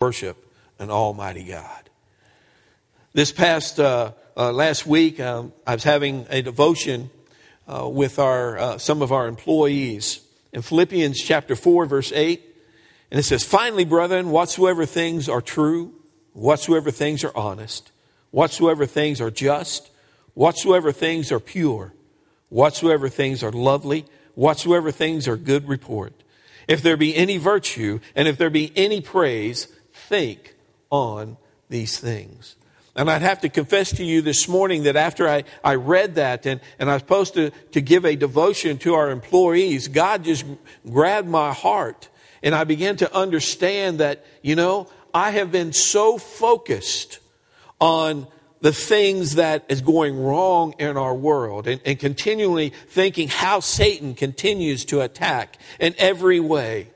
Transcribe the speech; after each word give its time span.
worship 0.00 0.50
an 0.78 0.90
almighty 0.90 1.44
God. 1.44 1.90
This 3.12 3.32
past 3.32 3.78
uh, 3.78 4.12
uh, 4.34 4.50
last 4.50 4.86
week, 4.86 5.20
um, 5.20 5.52
I 5.66 5.74
was 5.74 5.84
having 5.84 6.26
a 6.30 6.40
devotion 6.40 7.10
uh, 7.68 7.86
with 7.86 8.18
our 8.18 8.56
uh, 8.56 8.78
some 8.78 9.02
of 9.02 9.12
our 9.12 9.28
employees 9.28 10.20
in 10.54 10.62
Philippians 10.62 11.20
chapter 11.20 11.54
four, 11.54 11.84
verse 11.84 12.12
eight, 12.12 12.40
and 13.10 13.20
it 13.20 13.24
says, 13.24 13.44
"Finally, 13.44 13.84
brethren, 13.84 14.30
whatsoever 14.30 14.86
things 14.86 15.28
are 15.28 15.42
true, 15.42 15.92
whatsoever 16.32 16.90
things 16.90 17.22
are 17.22 17.36
honest, 17.36 17.92
whatsoever 18.30 18.86
things 18.86 19.20
are 19.20 19.30
just, 19.30 19.90
whatsoever 20.32 20.92
things 20.92 21.30
are 21.30 21.40
pure, 21.40 21.92
whatsoever 22.48 23.10
things 23.10 23.42
are 23.42 23.52
lovely, 23.52 24.06
whatsoever 24.34 24.90
things 24.90 25.28
are 25.28 25.36
good 25.36 25.68
report." 25.68 26.14
If 26.66 26.82
there 26.82 26.96
be 26.96 27.16
any 27.16 27.36
virtue 27.36 27.98
and 28.14 28.28
if 28.28 28.38
there 28.38 28.48
be 28.48 28.72
any 28.76 29.00
praise, 29.00 29.66
think 30.10 30.56
on 30.90 31.36
these 31.68 32.00
things. 32.00 32.56
And 32.96 33.08
I'd 33.08 33.22
have 33.22 33.42
to 33.42 33.48
confess 33.48 33.92
to 33.92 34.04
you 34.04 34.22
this 34.22 34.48
morning 34.48 34.82
that 34.82 34.96
after 34.96 35.28
I, 35.28 35.44
I 35.62 35.76
read 35.76 36.16
that 36.16 36.46
and, 36.46 36.60
and 36.80 36.90
I 36.90 36.94
was 36.94 37.02
supposed 37.02 37.34
to, 37.34 37.50
to 37.70 37.80
give 37.80 38.04
a 38.04 38.16
devotion 38.16 38.76
to 38.78 38.94
our 38.94 39.10
employees, 39.10 39.86
God 39.86 40.24
just 40.24 40.44
grabbed 40.90 41.28
my 41.28 41.52
heart. 41.52 42.08
And 42.42 42.56
I 42.56 42.64
began 42.64 42.96
to 42.96 43.14
understand 43.14 44.00
that, 44.00 44.26
you 44.42 44.56
know, 44.56 44.88
I 45.14 45.30
have 45.30 45.52
been 45.52 45.72
so 45.72 46.18
focused 46.18 47.20
on 47.80 48.26
the 48.60 48.72
things 48.72 49.36
that 49.36 49.64
is 49.68 49.80
going 49.80 50.20
wrong 50.20 50.74
in 50.80 50.96
our 50.96 51.14
world 51.14 51.68
and, 51.68 51.80
and 51.86 52.00
continually 52.00 52.70
thinking 52.88 53.28
how 53.28 53.60
Satan 53.60 54.14
continues 54.14 54.84
to 54.86 55.02
attack 55.02 55.56
in 55.78 55.94
every 55.98 56.40
way. 56.40 56.88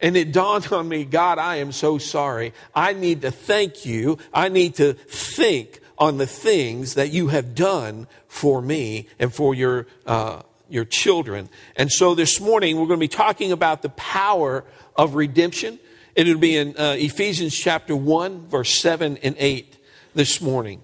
And 0.00 0.16
it 0.16 0.32
dawned 0.32 0.72
on 0.72 0.88
me, 0.88 1.04
God, 1.04 1.38
I 1.38 1.56
am 1.56 1.72
so 1.72 1.98
sorry. 1.98 2.52
I 2.74 2.92
need 2.92 3.22
to 3.22 3.30
thank 3.30 3.84
you. 3.84 4.18
I 4.32 4.48
need 4.48 4.76
to 4.76 4.92
think 4.92 5.80
on 5.98 6.18
the 6.18 6.26
things 6.26 6.94
that 6.94 7.10
you 7.10 7.28
have 7.28 7.54
done 7.54 8.06
for 8.28 8.62
me 8.62 9.08
and 9.18 9.34
for 9.34 9.54
your, 9.54 9.86
uh, 10.06 10.42
your 10.68 10.84
children. 10.84 11.48
And 11.74 11.90
so 11.90 12.14
this 12.14 12.40
morning 12.40 12.76
we're 12.76 12.86
going 12.86 13.00
to 13.00 13.04
be 13.04 13.08
talking 13.08 13.50
about 13.50 13.82
the 13.82 13.88
power 13.90 14.64
of 14.94 15.16
redemption. 15.16 15.80
It'll 16.14 16.38
be 16.38 16.56
in 16.56 16.76
uh, 16.76 16.94
Ephesians 16.96 17.56
chapter 17.56 17.96
1, 17.96 18.46
verse 18.46 18.78
7 18.78 19.16
and 19.18 19.34
8 19.38 19.76
this 20.14 20.40
morning. 20.40 20.82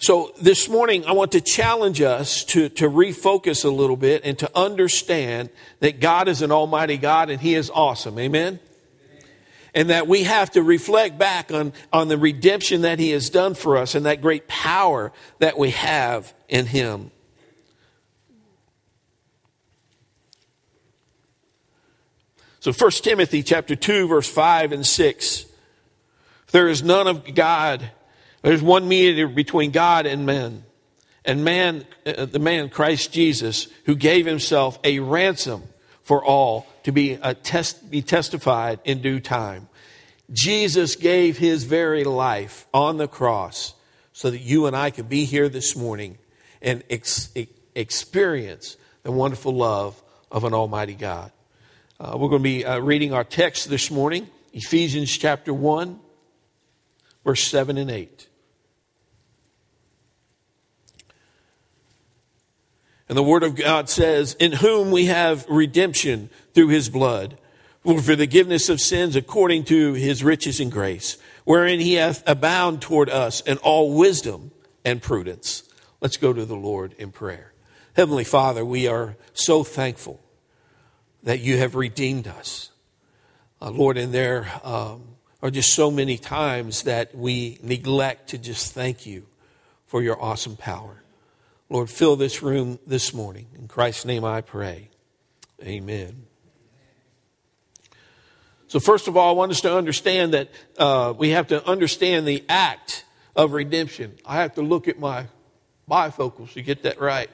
So 0.00 0.32
this 0.40 0.68
morning, 0.68 1.04
I 1.06 1.12
want 1.12 1.32
to 1.32 1.40
challenge 1.40 2.00
us 2.00 2.44
to, 2.44 2.68
to 2.70 2.88
refocus 2.88 3.64
a 3.64 3.68
little 3.68 3.96
bit 3.96 4.22
and 4.24 4.38
to 4.38 4.50
understand 4.56 5.50
that 5.80 5.98
God 5.98 6.28
is 6.28 6.40
an 6.40 6.52
almighty 6.52 6.96
God 6.96 7.30
and 7.30 7.40
He 7.40 7.54
is 7.56 7.68
awesome. 7.68 8.16
Amen? 8.16 8.60
And 9.74 9.90
that 9.90 10.06
we 10.06 10.22
have 10.22 10.52
to 10.52 10.62
reflect 10.62 11.18
back 11.18 11.52
on, 11.52 11.72
on 11.92 12.06
the 12.06 12.16
redemption 12.16 12.82
that 12.82 13.00
He 13.00 13.10
has 13.10 13.28
done 13.28 13.54
for 13.54 13.76
us 13.76 13.96
and 13.96 14.06
that 14.06 14.22
great 14.22 14.46
power 14.46 15.12
that 15.40 15.58
we 15.58 15.70
have 15.70 16.32
in 16.48 16.66
Him. 16.66 17.10
So 22.60 22.72
1 22.72 22.90
Timothy 23.02 23.42
chapter 23.42 23.74
2, 23.74 24.06
verse 24.06 24.30
5 24.30 24.70
and 24.70 24.86
6. 24.86 25.46
There 26.52 26.68
is 26.68 26.84
none 26.84 27.08
of 27.08 27.34
God 27.34 27.90
there's 28.48 28.62
one 28.62 28.88
mediator 28.88 29.28
between 29.28 29.72
God 29.72 30.06
and 30.06 30.24
men, 30.24 30.64
and 31.22 31.44
man, 31.44 31.84
uh, 32.06 32.24
the 32.24 32.38
man 32.38 32.70
Christ 32.70 33.12
Jesus, 33.12 33.68
who 33.84 33.94
gave 33.94 34.24
himself 34.24 34.78
a 34.82 35.00
ransom 35.00 35.64
for 36.00 36.24
all 36.24 36.66
to 36.84 36.90
be, 36.90 37.18
a 37.20 37.34
test, 37.34 37.90
be 37.90 38.00
testified 38.00 38.80
in 38.86 39.02
due 39.02 39.20
time. 39.20 39.68
Jesus 40.32 40.96
gave 40.96 41.36
his 41.36 41.64
very 41.64 42.04
life 42.04 42.66
on 42.72 42.96
the 42.96 43.06
cross 43.06 43.74
so 44.14 44.30
that 44.30 44.38
you 44.38 44.64
and 44.64 44.74
I 44.74 44.92
could 44.92 45.10
be 45.10 45.26
here 45.26 45.50
this 45.50 45.76
morning 45.76 46.16
and 46.62 46.82
ex- 46.88 47.30
experience 47.74 48.78
the 49.02 49.12
wonderful 49.12 49.52
love 49.52 50.02
of 50.30 50.44
an 50.44 50.54
Almighty 50.54 50.94
God. 50.94 51.32
Uh, 52.00 52.16
we're 52.16 52.30
going 52.30 52.40
to 52.40 52.48
be 52.48 52.64
uh, 52.64 52.78
reading 52.78 53.12
our 53.12 53.24
text 53.24 53.68
this 53.68 53.90
morning, 53.90 54.26
Ephesians 54.54 55.14
chapter 55.14 55.52
1, 55.52 56.00
verse 57.26 57.44
7 57.44 57.76
and 57.76 57.90
8. 57.90 58.27
And 63.08 63.16
the 63.16 63.22
Word 63.22 63.42
of 63.42 63.56
God 63.56 63.88
says, 63.88 64.34
In 64.34 64.52
whom 64.52 64.90
we 64.90 65.06
have 65.06 65.46
redemption 65.48 66.28
through 66.54 66.68
his 66.68 66.88
blood, 66.88 67.38
for 67.82 67.94
the 67.94 68.02
forgiveness 68.02 68.68
of 68.68 68.80
sins 68.80 69.16
according 69.16 69.64
to 69.64 69.94
his 69.94 70.22
riches 70.22 70.60
and 70.60 70.70
grace, 70.70 71.16
wherein 71.44 71.80
he 71.80 71.94
hath 71.94 72.22
abound 72.28 72.82
toward 72.82 73.08
us 73.08 73.40
in 73.40 73.56
all 73.58 73.96
wisdom 73.96 74.50
and 74.84 75.00
prudence. 75.00 75.62
Let's 76.00 76.18
go 76.18 76.32
to 76.32 76.44
the 76.44 76.56
Lord 76.56 76.94
in 76.98 77.10
prayer. 77.10 77.54
Heavenly 77.96 78.24
Father, 78.24 78.64
we 78.64 78.86
are 78.86 79.16
so 79.32 79.64
thankful 79.64 80.20
that 81.22 81.40
you 81.40 81.56
have 81.56 81.74
redeemed 81.74 82.28
us. 82.28 82.70
Uh, 83.60 83.70
Lord, 83.70 83.96
and 83.96 84.12
there 84.12 84.48
um, 84.62 85.02
are 85.42 85.50
just 85.50 85.74
so 85.74 85.90
many 85.90 86.18
times 86.18 86.82
that 86.82 87.14
we 87.14 87.58
neglect 87.62 88.28
to 88.30 88.38
just 88.38 88.72
thank 88.72 89.06
you 89.06 89.26
for 89.86 90.02
your 90.02 90.22
awesome 90.22 90.56
power. 90.56 91.02
Lord, 91.70 91.90
fill 91.90 92.16
this 92.16 92.42
room 92.42 92.78
this 92.86 93.12
morning. 93.12 93.46
In 93.54 93.68
Christ's 93.68 94.06
name 94.06 94.24
I 94.24 94.40
pray. 94.40 94.88
Amen. 95.62 96.24
So, 98.68 98.80
first 98.80 99.08
of 99.08 99.16
all, 99.16 99.30
I 99.30 99.32
want 99.32 99.50
us 99.50 99.60
to 99.62 99.74
understand 99.74 100.34
that 100.34 100.50
uh, 100.78 101.14
we 101.16 101.30
have 101.30 101.48
to 101.48 101.66
understand 101.66 102.26
the 102.26 102.44
act 102.48 103.04
of 103.36 103.52
redemption. 103.52 104.14
I 104.24 104.36
have 104.36 104.54
to 104.54 104.62
look 104.62 104.88
at 104.88 104.98
my 104.98 105.26
bifocals 105.90 106.52
to 106.54 106.62
get 106.62 106.82
that 106.82 107.00
right. 107.00 107.30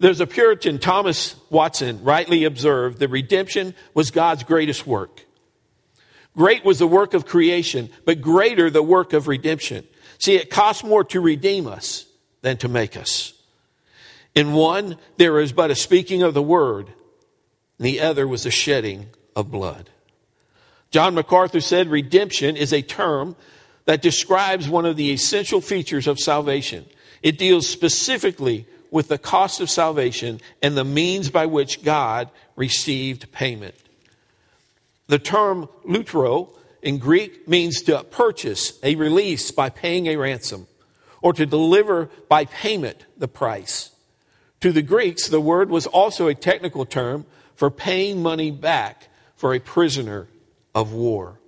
There's 0.00 0.20
a 0.20 0.26
Puritan, 0.26 0.78
Thomas 0.78 1.34
Watson, 1.50 2.04
rightly 2.04 2.44
observed 2.44 3.00
that 3.00 3.08
redemption 3.08 3.74
was 3.94 4.12
God's 4.12 4.44
greatest 4.44 4.86
work. 4.86 5.24
Great 6.36 6.64
was 6.64 6.78
the 6.78 6.86
work 6.86 7.14
of 7.14 7.26
creation, 7.26 7.90
but 8.04 8.20
greater 8.20 8.70
the 8.70 8.82
work 8.82 9.12
of 9.12 9.26
redemption. 9.26 9.84
See, 10.18 10.36
it 10.36 10.50
costs 10.50 10.84
more 10.84 11.04
to 11.04 11.20
redeem 11.20 11.66
us 11.66 12.06
than 12.42 12.56
to 12.58 12.68
make 12.68 12.96
us. 12.96 13.32
In 14.34 14.52
one, 14.52 14.96
there 15.16 15.40
is 15.40 15.52
but 15.52 15.70
a 15.70 15.74
speaking 15.74 16.22
of 16.22 16.34
the 16.34 16.42
word, 16.42 16.88
and 17.78 17.86
the 17.86 18.00
other 18.00 18.26
was 18.26 18.44
a 18.44 18.50
shedding 18.50 19.06
of 19.34 19.50
blood. 19.50 19.90
John 20.90 21.14
MacArthur 21.14 21.60
said 21.60 21.88
redemption 21.88 22.56
is 22.56 22.72
a 22.72 22.82
term 22.82 23.36
that 23.84 24.02
describes 24.02 24.68
one 24.68 24.86
of 24.86 24.96
the 24.96 25.12
essential 25.12 25.60
features 25.60 26.06
of 26.06 26.18
salvation. 26.18 26.86
It 27.22 27.38
deals 27.38 27.68
specifically 27.68 28.66
with 28.90 29.08
the 29.08 29.18
cost 29.18 29.60
of 29.60 29.70
salvation 29.70 30.40
and 30.62 30.76
the 30.76 30.84
means 30.84 31.30
by 31.30 31.46
which 31.46 31.82
God 31.82 32.30
received 32.56 33.32
payment. 33.32 33.74
The 35.08 35.18
term 35.18 35.68
lutroo 35.86 36.50
in 36.82 36.98
Greek 36.98 37.48
means 37.48 37.82
to 37.82 38.04
purchase 38.04 38.78
a 38.82 38.94
release 38.94 39.50
by 39.50 39.70
paying 39.70 40.06
a 40.06 40.16
ransom 40.16 40.66
or 41.20 41.32
to 41.32 41.46
deliver 41.46 42.10
by 42.28 42.44
payment 42.44 43.06
the 43.16 43.28
price. 43.28 43.90
To 44.60 44.72
the 44.72 44.82
Greeks, 44.82 45.28
the 45.28 45.40
word 45.40 45.70
was 45.70 45.86
also 45.86 46.28
a 46.28 46.34
technical 46.34 46.84
term 46.84 47.26
for 47.54 47.70
paying 47.70 48.22
money 48.22 48.50
back 48.50 49.08
for 49.34 49.54
a 49.54 49.60
prisoner 49.60 50.28
of 50.74 50.92
war. 50.92 51.38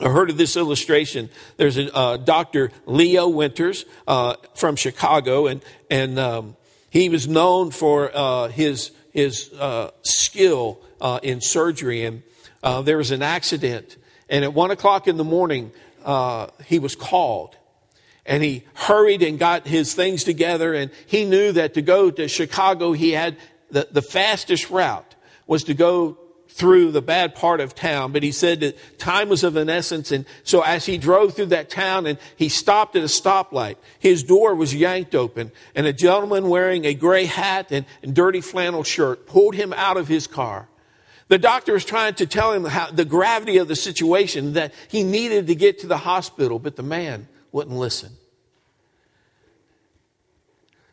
I 0.00 0.08
heard 0.08 0.30
of 0.30 0.36
this 0.36 0.56
illustration. 0.56 1.30
There's 1.56 1.78
a 1.78 1.94
uh, 1.94 2.16
Dr. 2.16 2.72
Leo 2.84 3.28
Winters 3.28 3.84
uh, 4.08 4.34
from 4.54 4.74
Chicago, 4.74 5.46
and 5.46 5.64
and 5.88 6.18
um, 6.18 6.56
he 6.90 7.08
was 7.08 7.28
known 7.28 7.70
for 7.70 8.10
uh, 8.12 8.48
his 8.48 8.90
his 9.12 9.52
uh, 9.52 9.92
skill 10.02 10.80
uh, 11.00 11.20
in 11.22 11.40
surgery. 11.40 12.04
And 12.04 12.24
uh, 12.64 12.82
there 12.82 12.96
was 12.96 13.10
an 13.10 13.22
accident, 13.22 13.98
and 14.28 14.42
at 14.42 14.54
one 14.54 14.70
o'clock 14.70 15.06
in 15.06 15.18
the 15.18 15.24
morning, 15.24 15.70
uh, 16.04 16.48
he 16.64 16.78
was 16.78 16.96
called. 16.96 17.56
And 18.26 18.42
he 18.42 18.64
hurried 18.72 19.22
and 19.22 19.38
got 19.38 19.66
his 19.66 19.92
things 19.92 20.24
together, 20.24 20.72
and 20.72 20.90
he 21.06 21.26
knew 21.26 21.52
that 21.52 21.74
to 21.74 21.82
go 21.82 22.10
to 22.10 22.26
Chicago, 22.26 22.92
he 22.92 23.10
had 23.10 23.36
the, 23.70 23.86
the 23.90 24.00
fastest 24.00 24.70
route 24.70 25.14
was 25.46 25.64
to 25.64 25.74
go 25.74 26.16
through 26.48 26.92
the 26.92 27.02
bad 27.02 27.34
part 27.34 27.60
of 27.60 27.74
town, 27.74 28.12
but 28.12 28.22
he 28.22 28.32
said 28.32 28.60
that 28.60 28.98
time 28.98 29.28
was 29.28 29.44
of 29.44 29.56
an 29.56 29.68
essence. 29.68 30.10
And 30.10 30.24
so 30.44 30.62
as 30.62 30.86
he 30.86 30.96
drove 30.96 31.34
through 31.34 31.46
that 31.46 31.68
town 31.68 32.06
and 32.06 32.16
he 32.36 32.48
stopped 32.48 32.94
at 32.96 33.02
a 33.02 33.06
stoplight, 33.06 33.76
his 33.98 34.22
door 34.22 34.54
was 34.54 34.72
yanked 34.72 35.16
open 35.16 35.50
and 35.74 35.86
a 35.86 35.92
gentleman 35.92 36.48
wearing 36.48 36.84
a 36.84 36.94
gray 36.94 37.24
hat 37.24 37.72
and, 37.72 37.84
and 38.02 38.14
dirty 38.14 38.40
flannel 38.40 38.84
shirt 38.84 39.26
pulled 39.26 39.56
him 39.56 39.72
out 39.72 39.96
of 39.96 40.06
his 40.06 40.28
car. 40.28 40.68
The 41.28 41.38
doctor 41.38 41.72
was 41.72 41.84
trying 41.84 42.14
to 42.14 42.26
tell 42.26 42.52
him 42.52 42.64
how, 42.64 42.90
the 42.90 43.04
gravity 43.04 43.56
of 43.58 43.68
the 43.68 43.76
situation, 43.76 44.52
that 44.54 44.74
he 44.88 45.02
needed 45.02 45.46
to 45.46 45.54
get 45.54 45.78
to 45.80 45.86
the 45.86 45.98
hospital, 45.98 46.58
but 46.58 46.76
the 46.76 46.82
man 46.82 47.28
wouldn't 47.50 47.76
listen. 47.76 48.12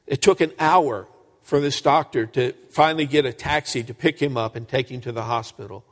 It 0.07 0.22
took 0.22 0.42
an 0.42 0.51
hour 0.60 1.07
for 1.42 1.60
this 1.60 1.81
doctor 1.81 2.25
to 2.28 2.54
finally 2.69 3.06
get 3.06 3.25
a 3.25 3.33
taxi 3.33 3.83
to 3.83 3.94
pick 3.94 4.22
him 4.22 4.38
up 4.38 4.56
and 4.56 4.68
take 4.68 4.89
him 4.89 5.01
to 5.01 5.12
the 5.12 5.24
hospital. 5.24 5.83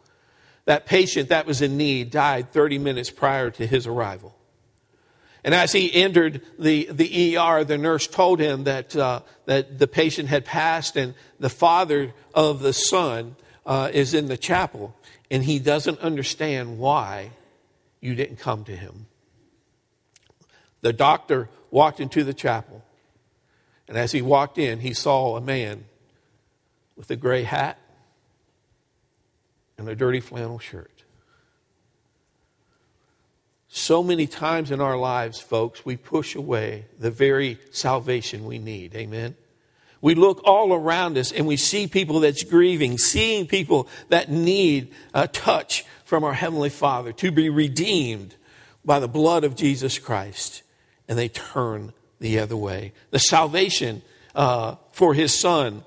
That 0.66 0.86
patient 0.86 1.30
that 1.30 1.46
was 1.46 1.62
in 1.62 1.78
need 1.78 2.12
died 2.12 2.52
30 2.52 2.78
minutes 2.78 3.10
prior 3.10 3.50
to 3.52 3.66
his 3.66 3.88
arrival. 3.88 4.36
And 5.44 5.56
as 5.56 5.72
he 5.72 5.94
entered 5.94 6.42
the, 6.58 6.90
the 6.92 7.38
ER, 7.38 7.64
the 7.64 7.78
nurse 7.78 8.08
told 8.08 8.40
him 8.40 8.66
that, 8.66 8.96
uh, 8.96 9.22
that 9.46 9.80
the 9.80 9.88
patient 9.88 10.30
had 10.30 10.46
passed 10.46 10.96
and 10.96 11.14
the 11.40 11.50
father 11.50 12.14
of 12.34 12.60
the 12.60 12.74
son 12.74 13.36
uh, 13.70 13.92
is 13.94 14.16
in 14.16 14.28
the 14.28 14.36
chapel 14.36 14.96
and 15.30 15.44
he 15.44 15.60
doesn't 15.60 16.00
understand 16.00 16.80
why 16.80 17.30
you 18.02 18.16
didn't 18.16 18.38
come 18.38 18.64
to 18.64 18.76
him. 18.76 19.06
The 20.82 20.92
doctor 20.92 21.50
walked 21.70 22.00
into 22.00 22.24
the 22.24 22.34
chapel, 22.34 22.84
and 23.88 23.98
as 23.98 24.12
he 24.12 24.22
walked 24.22 24.58
in, 24.58 24.80
he 24.80 24.94
saw 24.94 25.36
a 25.36 25.42
man 25.42 25.86
with 26.96 27.12
a 27.12 27.16
gray 27.16 27.44
hat 27.44 27.78
and 29.78 29.88
a 29.88 29.96
dirty 29.96 30.20
flannel 30.20 30.58
shirt. 30.58 31.04
So 33.68 34.02
many 34.02 34.26
times 34.26 34.72
in 34.72 34.82
our 34.82 34.98
lives, 34.98 35.40
folks, 35.40 35.86
we 35.86 35.96
push 35.96 36.34
away 36.34 36.86
the 36.98 37.12
very 37.12 37.60
salvation 37.70 38.46
we 38.46 38.58
need. 38.58 38.96
Amen. 38.96 39.36
We 40.02 40.16
look 40.16 40.42
all 40.46 40.74
around 40.74 41.18
us 41.18 41.32
and 41.32 41.46
we 41.46 41.58
see 41.58 41.88
people 41.88 42.22
that's 42.22 42.44
grieving, 42.44 42.98
seeing 42.98 43.48
people 43.48 43.88
that 44.08 44.30
need 44.30 44.94
a 45.14 45.28
touch 45.28 45.86
from 46.06 46.24
our 46.24 46.34
Heavenly 46.34 46.70
Father 46.70 47.12
to 47.14 47.32
be 47.32 47.50
redeemed 47.50 48.36
by 48.86 49.00
the 49.00 49.08
blood 49.08 49.44
of 49.44 49.56
Jesus 49.56 50.00
Christ, 50.00 50.64
and 51.08 51.20
they 51.20 51.28
turn 51.28 51.94
the 52.20 52.40
other 52.40 52.56
way. 52.56 52.94
The 53.12 53.20
salvation 53.20 54.02
uh, 54.34 54.76
for 54.92 55.14
his 55.14 55.38
son 55.38 55.84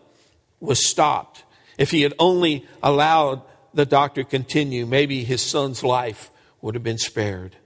was 0.60 0.86
stopped. 0.86 1.44
If 1.78 1.90
he 1.90 2.02
had 2.02 2.14
only 2.18 2.66
allowed 2.82 3.42
the 3.74 3.86
doctor 3.86 4.22
to 4.22 4.28
continue, 4.28 4.86
maybe 4.86 5.24
his 5.24 5.42
son's 5.42 5.82
life 5.82 6.30
would 6.60 6.74
have 6.74 6.84
been 6.84 6.98
spared. 6.98 7.56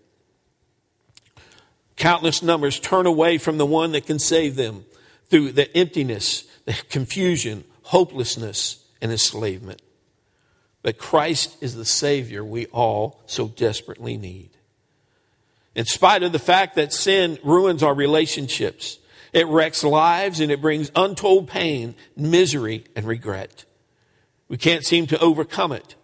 Countless 1.96 2.42
numbers 2.42 2.78
turn 2.78 3.06
away 3.06 3.38
from 3.38 3.58
the 3.58 3.66
one 3.66 3.92
that 3.92 4.06
can 4.06 4.18
save 4.18 4.54
them 4.56 4.84
through 5.28 5.52
the 5.52 5.74
emptiness, 5.76 6.44
the 6.64 6.74
confusion, 6.88 7.64
hopelessness, 7.82 8.84
and 9.00 9.12
enslavement. 9.12 9.82
But 10.82 10.98
Christ 10.98 11.56
is 11.60 11.74
the 11.74 11.84
Savior 11.84 12.44
we 12.44 12.66
all 12.66 13.22
so 13.26 13.48
desperately 13.48 14.16
need. 14.16 14.50
In 15.74 15.84
spite 15.84 16.22
of 16.22 16.32
the 16.32 16.38
fact 16.38 16.74
that 16.76 16.92
sin 16.92 17.38
ruins 17.44 17.82
our 17.82 17.94
relationships, 17.94 18.98
it 19.32 19.46
wrecks 19.46 19.84
lives 19.84 20.40
and 20.40 20.50
it 20.50 20.62
brings 20.62 20.90
untold 20.96 21.48
pain, 21.48 21.94
misery, 22.16 22.84
and 22.94 23.04
regret. 23.04 23.64
We 24.48 24.56
can't 24.56 24.84
seem 24.84 25.06
to 25.08 25.18
overcome 25.18 25.72
it. 25.72 25.96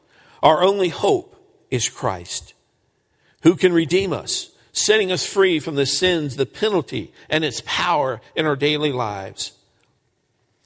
Our 0.42 0.62
only 0.62 0.88
hope 0.88 1.36
is 1.70 1.88
Christ, 1.88 2.54
who 3.42 3.56
can 3.56 3.72
redeem 3.72 4.12
us 4.12 4.51
setting 4.72 5.12
us 5.12 5.26
free 5.26 5.60
from 5.60 5.74
the 5.74 5.86
sins, 5.86 6.36
the 6.36 6.46
penalty, 6.46 7.12
and 7.28 7.44
its 7.44 7.62
power 7.64 8.20
in 8.34 8.46
our 8.46 8.56
daily 8.56 8.92
lives. 8.92 9.52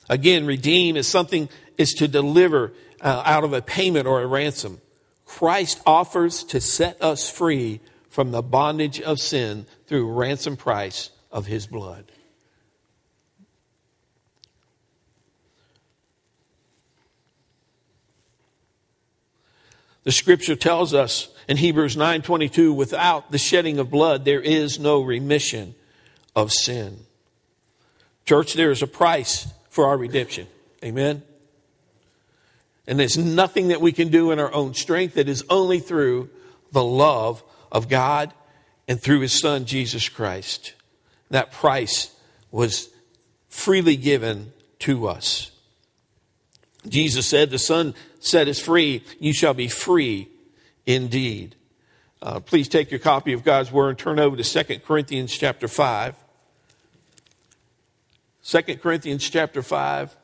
Again, 0.09 0.47
redeem 0.47 0.97
is 0.97 1.09
something 1.09 1.49
is 1.77 1.93
to 1.95 2.09
deliver 2.09 2.73
uh, 3.01 3.23
out 3.25 3.45
of 3.45 3.53
a 3.53 3.61
payment 3.61 4.07
or 4.07 4.23
a 4.23 4.27
ransom. 4.27 4.81
Christ 5.25 5.83
offers 5.85 6.45
to 6.45 6.61
set 6.61 7.03
us 7.03 7.29
free 7.29 7.81
from 8.09 8.31
the 8.31 8.43
bondage 8.43 9.01
of 9.01 9.19
sin 9.21 9.67
through 9.87 10.11
ransom 10.13 10.57
price 10.57 11.11
of 11.31 11.47
his 11.47 11.67
blood. 11.67 12.11
The 20.05 20.13
scripture 20.13 20.55
tells 20.55 20.95
us 20.95 21.29
in 21.49 21.57
Hebrews 21.57 21.97
9:22 21.97 22.73
without 22.73 23.31
the 23.31 23.39
shedding 23.39 23.79
of 23.79 23.91
blood 23.91 24.25
there 24.25 24.41
is 24.41 24.79
no 24.79 25.01
remission 25.01 25.75
of 26.35 26.53
sin. 26.53 27.07
Church 28.25 28.55
there 28.55 28.71
is 28.71 28.83
a 28.83 28.87
price 28.87 29.49
for 29.71 29.87
our 29.87 29.97
redemption. 29.97 30.47
Amen. 30.85 31.23
And 32.87 32.99
there's 33.01 33.19
nothing 33.19 33.69
that 33.69 33.81
we 33.81 33.93
can 33.93 34.09
do 34.09 34.31
in 34.31 34.39
our 34.39 34.53
own 34.53 34.75
strength. 34.75 35.17
It 35.17 35.29
is 35.29 35.45
only 35.49 35.81
through 35.81 36.31
the 36.73 36.85
love 36.85 37.43
of 37.73 37.89
God 37.89 38.33
and 38.87 39.01
through 39.01 39.21
his 39.21 39.39
son 39.39 39.65
Jesus 39.65 40.09
Christ. 40.09 40.75
That 41.31 41.51
price 41.51 42.13
was 42.51 42.91
freely 43.49 43.97
given 43.97 44.53
to 44.81 45.09
us. 45.09 45.51
Jesus 46.89 47.27
said, 47.27 47.51
The 47.51 47.59
Son 47.59 47.95
set 48.21 48.49
us 48.49 48.61
free, 48.61 49.03
you 49.19 49.33
shall 49.33 49.55
be 49.55 49.69
free 49.69 50.29
indeed. 50.87 51.57
Uh, 52.23 52.41
please 52.41 52.69
take 52.69 52.91
your 52.91 53.01
copy 53.01 53.33
of 53.33 53.45
God's 53.45 53.71
Word 53.71 53.91
and 53.91 53.99
turn 53.99 54.19
over 54.19 54.37
to 54.37 54.65
2 54.65 54.79
Corinthians 54.79 55.37
chapter 55.37 55.69
5. 55.69 56.17
2 58.47 58.63
Corinthians 58.77 59.29
chapter 59.29 59.61
5, 59.61 60.17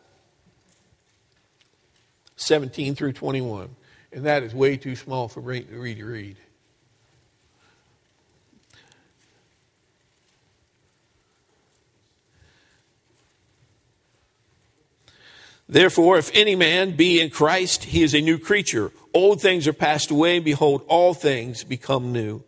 17 2.37 2.95
through 2.95 3.13
21. 3.13 3.75
And 4.13 4.25
that 4.27 4.45
is 4.45 4.55
way 4.55 4.77
too 4.77 4.95
small 4.95 5.27
for 5.27 5.43
me 5.43 5.63
to 5.63 5.77
read 5.77 5.97
to 5.97 6.05
read. 6.05 6.37
Therefore, 15.69 16.17
if 16.17 16.31
any 16.33 16.55
man 16.55 16.95
be 16.95 17.21
in 17.21 17.31
Christ, 17.31 17.85
he 17.85 18.05
is 18.05 18.15
a 18.15 18.21
new 18.21 18.39
creature. 18.39 18.93
Old 19.15 19.41
things 19.41 19.69
are 19.69 19.73
passed 19.73 20.11
away, 20.11 20.37
and 20.37 20.45
behold, 20.45 20.85
all 20.89 21.15
things 21.15 21.65
become 21.65 22.13
new. 22.13 22.43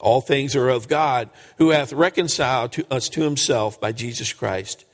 All 0.00 0.20
things 0.20 0.54
are 0.54 0.68
of 0.68 0.88
God, 0.88 1.28
who 1.58 1.70
hath 1.70 1.92
reconciled 1.92 2.72
to 2.72 2.86
us 2.92 3.08
to 3.10 3.22
himself 3.22 3.80
by 3.80 3.92
Jesus 3.92 4.32
Christ, 4.32 4.84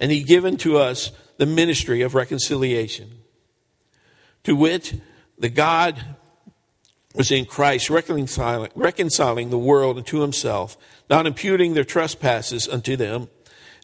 and 0.00 0.10
he 0.10 0.22
given 0.22 0.56
to 0.58 0.78
us 0.78 1.12
the 1.36 1.46
ministry 1.46 2.00
of 2.00 2.14
reconciliation. 2.14 3.18
To 4.44 4.56
wit, 4.56 4.94
the 5.38 5.50
God 5.50 6.16
was 7.14 7.30
in 7.30 7.44
Christ 7.44 7.90
reconciling, 7.90 8.70
reconciling 8.74 9.50
the 9.50 9.58
world 9.58 9.98
unto 9.98 10.20
himself, 10.20 10.76
not 11.10 11.26
imputing 11.26 11.74
their 11.74 11.84
trespasses 11.84 12.68
unto 12.68 12.96
them, 12.96 13.28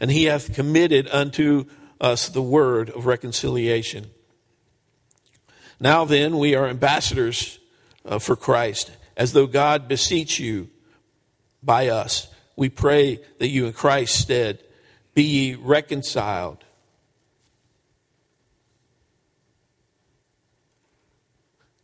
and 0.01 0.11
he 0.11 0.25
hath 0.25 0.55
committed 0.55 1.09
unto 1.09 1.67
us 2.01 2.29
the 2.29 2.43
word 2.43 2.91
of 2.91 3.07
reconciliation. 3.07 4.11
Now 5.83 6.05
then, 6.05 6.39
we 6.39 6.55
are 6.55 6.69
ambassadors 6.69 7.59
uh, 8.05 8.21
for 8.21 8.37
Christ, 8.37 8.93
as 9.17 9.33
though 9.33 9.49
God 9.49 9.89
beseech 9.89 10.39
you 10.39 10.71
by 11.61 11.89
us. 11.89 12.29
We 12.55 12.69
pray 12.69 13.21
that 13.41 13.49
you 13.49 13.67
in 13.67 13.73
Christ's 13.73 14.17
stead 14.21 14.63
be 15.13 15.25
ye 15.25 15.55
reconciled. 15.57 16.63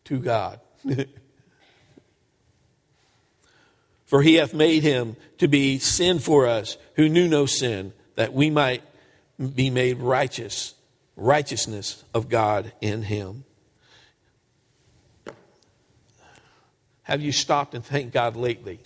To 0.05 0.21
God. 0.21 0.61
for 4.07 4.23
he 4.23 4.35
hath 4.35 4.55
made 4.55 4.85
him 4.85 5.17
to 5.39 5.49
be 5.49 5.81
sin 5.81 6.21
for 6.21 6.47
us 6.47 6.77
who 6.95 7.09
knew 7.09 7.27
no 7.27 7.47
sin, 7.47 7.93
that 8.15 8.33
we 8.33 8.49
might 8.49 8.85
be 9.57 9.71
made 9.71 9.99
righteous, 9.99 10.75
righteousness 11.17 12.05
of 12.15 12.29
God 12.29 12.73
in 12.81 13.03
him. 13.03 13.43
Have 17.09 17.23
you 17.23 17.33
stopped 17.33 17.75
and 17.75 17.83
thanked 17.83 18.13
God 18.13 18.37
lately 18.37 18.81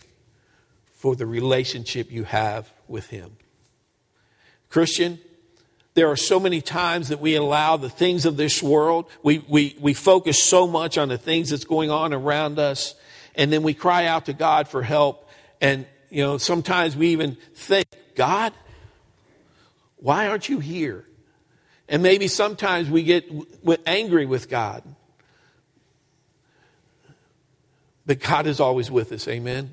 for 0.94 1.16
the 1.16 1.26
relationship 1.26 2.12
you 2.12 2.22
have 2.22 2.72
with 2.86 3.08
him? 3.08 3.32
Christian, 4.68 5.18
there 5.94 6.08
are 6.08 6.16
so 6.16 6.38
many 6.38 6.60
times 6.60 7.08
that 7.08 7.20
we 7.20 7.34
allow 7.34 7.76
the 7.76 7.90
things 7.90 8.24
of 8.24 8.36
this 8.36 8.62
world, 8.62 9.10
we, 9.24 9.44
we, 9.48 9.76
we 9.80 9.92
focus 9.92 10.40
so 10.40 10.68
much 10.68 10.96
on 10.96 11.08
the 11.08 11.18
things 11.18 11.50
that's 11.50 11.64
going 11.64 11.90
on 11.90 12.14
around 12.14 12.60
us, 12.60 12.94
and 13.34 13.52
then 13.52 13.64
we 13.64 13.74
cry 13.74 14.06
out 14.06 14.26
to 14.26 14.32
God 14.32 14.68
for 14.68 14.82
help. 14.84 15.28
And, 15.60 15.84
you 16.08 16.22
know, 16.22 16.38
sometimes 16.38 16.96
we 16.96 17.08
even 17.08 17.36
think, 17.54 17.88
God, 18.14 18.52
why 19.96 20.28
aren't 20.28 20.48
you 20.48 20.60
here? 20.60 21.04
And 21.88 22.04
maybe 22.04 22.28
sometimes 22.28 22.88
we 22.88 23.02
get 23.02 23.28
angry 23.84 24.26
with 24.26 24.48
God. 24.48 24.84
But 28.12 28.20
God 28.20 28.46
is 28.46 28.60
always 28.60 28.90
with 28.90 29.10
us. 29.10 29.26
Amen. 29.26 29.72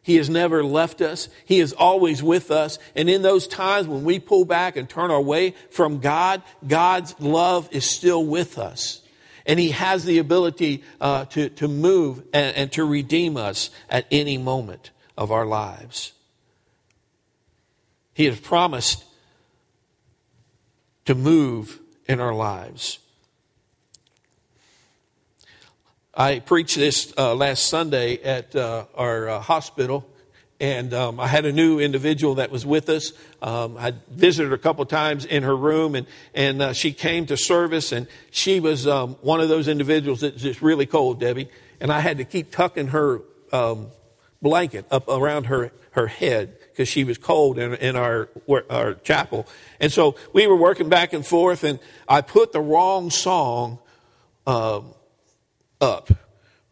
He 0.00 0.16
has 0.16 0.30
never 0.30 0.64
left 0.64 1.02
us. 1.02 1.28
He 1.44 1.60
is 1.60 1.74
always 1.74 2.22
with 2.22 2.50
us. 2.50 2.78
And 2.96 3.10
in 3.10 3.20
those 3.20 3.46
times 3.46 3.86
when 3.86 4.04
we 4.04 4.18
pull 4.18 4.46
back 4.46 4.78
and 4.78 4.88
turn 4.88 5.10
our 5.10 5.20
way 5.20 5.54
from 5.68 5.98
God, 5.98 6.42
God's 6.66 7.14
love 7.20 7.68
is 7.70 7.84
still 7.84 8.24
with 8.24 8.56
us. 8.56 9.02
And 9.44 9.60
He 9.60 9.72
has 9.72 10.06
the 10.06 10.16
ability 10.16 10.82
uh, 10.98 11.26
to, 11.26 11.50
to 11.50 11.68
move 11.68 12.22
and, 12.32 12.56
and 12.56 12.72
to 12.72 12.86
redeem 12.86 13.36
us 13.36 13.68
at 13.90 14.06
any 14.10 14.38
moment 14.38 14.90
of 15.18 15.30
our 15.30 15.44
lives. 15.44 16.12
He 18.14 18.24
has 18.24 18.40
promised 18.40 19.04
to 21.04 21.14
move 21.14 21.80
in 22.06 22.18
our 22.18 22.34
lives. 22.34 22.98
I 26.20 26.40
preached 26.40 26.74
this 26.74 27.12
uh, 27.16 27.32
last 27.36 27.68
Sunday 27.68 28.20
at 28.24 28.56
uh, 28.56 28.86
our 28.96 29.28
uh, 29.28 29.40
hospital, 29.40 30.04
and 30.58 30.92
um, 30.92 31.20
I 31.20 31.28
had 31.28 31.46
a 31.46 31.52
new 31.52 31.78
individual 31.78 32.34
that 32.34 32.50
was 32.50 32.66
with 32.66 32.88
us. 32.88 33.12
Um, 33.40 33.76
I 33.78 33.94
visited 34.10 34.48
her 34.48 34.56
a 34.56 34.58
couple 34.58 34.84
times 34.84 35.24
in 35.24 35.44
her 35.44 35.56
room, 35.56 35.94
and 35.94 36.08
and 36.34 36.60
uh, 36.60 36.72
she 36.72 36.92
came 36.92 37.26
to 37.26 37.36
service, 37.36 37.92
and 37.92 38.08
she 38.32 38.58
was 38.58 38.84
um, 38.84 39.10
one 39.20 39.40
of 39.40 39.48
those 39.48 39.68
individuals 39.68 40.22
that's 40.22 40.42
just 40.42 40.60
really 40.60 40.86
cold, 40.86 41.20
Debbie, 41.20 41.48
and 41.78 41.92
I 41.92 42.00
had 42.00 42.18
to 42.18 42.24
keep 42.24 42.50
tucking 42.50 42.88
her 42.88 43.22
um, 43.52 43.86
blanket 44.42 44.86
up 44.90 45.06
around 45.06 45.44
her 45.44 45.70
her 45.92 46.08
head 46.08 46.58
because 46.72 46.88
she 46.88 47.04
was 47.04 47.16
cold 47.16 47.60
in, 47.60 47.74
in 47.74 47.94
our 47.94 48.28
our 48.68 48.94
chapel, 48.94 49.46
and 49.78 49.92
so 49.92 50.16
we 50.32 50.48
were 50.48 50.56
working 50.56 50.88
back 50.88 51.12
and 51.12 51.24
forth, 51.24 51.62
and 51.62 51.78
I 52.08 52.22
put 52.22 52.50
the 52.50 52.60
wrong 52.60 53.10
song. 53.10 53.78
Um, 54.48 54.94
up. 55.80 56.10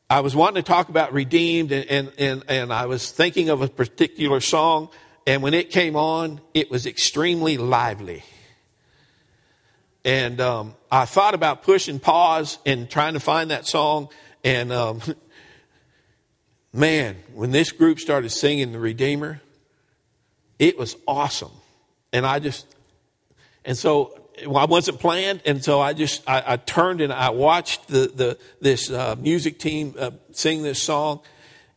I 0.09 0.21
was 0.21 0.37
wanting 0.37 0.63
to 0.63 0.67
talk 0.67 0.89
about 0.89 1.13
redeemed, 1.13 1.73
and, 1.73 1.91
and, 1.91 2.13
and, 2.19 2.45
and 2.49 2.73
I 2.73 2.87
was 2.87 3.11
thinking 3.11 3.49
of 3.49 3.61
a 3.63 3.69
particular 3.69 4.41
song, 4.41 4.89
and 5.27 5.43
when 5.43 5.55
it 5.55 5.71
came 5.71 5.97
on, 5.97 6.41
it 6.55 6.71
was 6.71 6.87
extremely 6.87 7.57
lively. 7.57 8.23
And 10.05 10.41
um, 10.41 10.75
I 10.91 11.05
thought 11.05 11.35
about 11.35 11.65
pushing 11.65 11.99
pause 11.99 12.59
and 12.65 12.89
trying 12.89 13.15
to 13.15 13.21
find 13.21 13.51
that 13.51 13.67
song, 13.67 14.09
and 14.45 14.73
um, 14.73 15.01
man, 16.73 17.17
when 17.35 17.51
this 17.51 17.73
group 17.73 17.99
started 17.99 18.31
singing 18.31 18.71
the 18.71 18.79
Redeemer, 18.79 19.41
it 20.59 20.79
was 20.79 20.97
awesome. 21.09 21.51
And 22.13 22.25
I 22.25 22.39
just, 22.39 22.67
and 23.65 23.77
so 23.77 24.26
well, 24.45 24.59
I 24.59 24.67
wasn't 24.67 24.99
planned, 25.01 25.41
and 25.47 25.65
so 25.65 25.81
I 25.81 25.93
just 25.93 26.29
I, 26.29 26.43
I 26.47 26.57
turned 26.57 27.01
and 27.01 27.13
I 27.13 27.31
watched 27.31 27.89
the, 27.89 28.11
the 28.15 28.39
this 28.61 28.91
uh, 28.91 29.17
music 29.19 29.59
team 29.59 29.95
uh, 29.99 30.11
sing 30.33 30.63
this 30.63 30.83
song, 30.83 31.21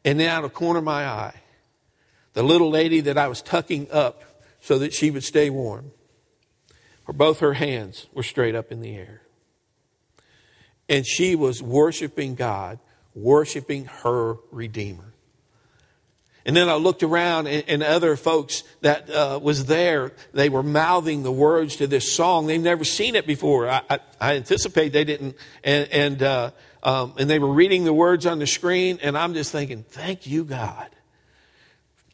and 0.04 0.20
then 0.20 0.30
out 0.30 0.44
of 0.44 0.52
the 0.52 0.56
corner 0.56 0.80
of 0.80 0.86
my 0.86 1.06
eye, 1.06 1.42
the 2.34 2.44
little 2.44 2.70
lady 2.70 3.00
that 3.02 3.18
I 3.18 3.28
was 3.28 3.42
tucking 3.42 3.88
up 3.92 4.24
so 4.60 4.78
that 4.80 4.94
she 4.94 5.10
would 5.10 5.24
stay 5.24 5.50
warm, 5.50 5.92
for 7.06 7.14
both 7.14 7.40
her 7.40 7.54
hands 7.54 8.08
were 8.14 8.24
straight 8.24 8.56
up 8.56 8.72
in 8.72 8.82
the 8.82 8.96
air, 8.96 9.22
and 10.90 11.06
she 11.06 11.36
was 11.36 11.62
worshiping 11.62 12.36
God, 12.36 12.80
worshiping 13.16 13.86
her 13.86 14.36
Redeemer. 14.52 15.09
And 16.46 16.56
then 16.56 16.70
I 16.70 16.76
looked 16.76 17.04
around 17.04 17.48
and, 17.48 17.64
and 17.68 17.84
other 17.84 18.16
folks 18.16 18.64
that 18.82 19.10
uh, 19.10 19.40
was 19.42 19.66
there, 19.66 20.14
they 20.34 20.50
were 20.50 20.64
mouthing 20.64 21.24
the 21.24 21.32
words 21.32 21.76
to 21.78 21.88
this 21.88 22.12
song. 22.12 22.48
They've 22.48 22.62
never 22.62 22.84
seen 22.84 23.16
it 23.16 23.28
before. 23.28 23.70
I, 23.70 23.82
I, 23.90 24.00
I 24.20 24.36
anticipate 24.36 24.94
they 24.94 25.04
didn't. 25.04 25.36
And, 25.64 25.90
and, 25.92 26.24
uh, 26.24 26.52
um, 26.82 27.14
and 27.18 27.30
they 27.30 27.40
were 27.40 27.52
reading 27.52 27.84
the 27.84 27.94
words 27.94 28.26
on 28.26 28.40
the 28.40 28.48
screen. 28.48 29.00
And 29.02 29.18
I'm 29.18 29.34
just 29.34 29.52
thinking, 29.52 29.84
thank 29.84 30.28
you, 30.28 30.46
God. 30.46 30.90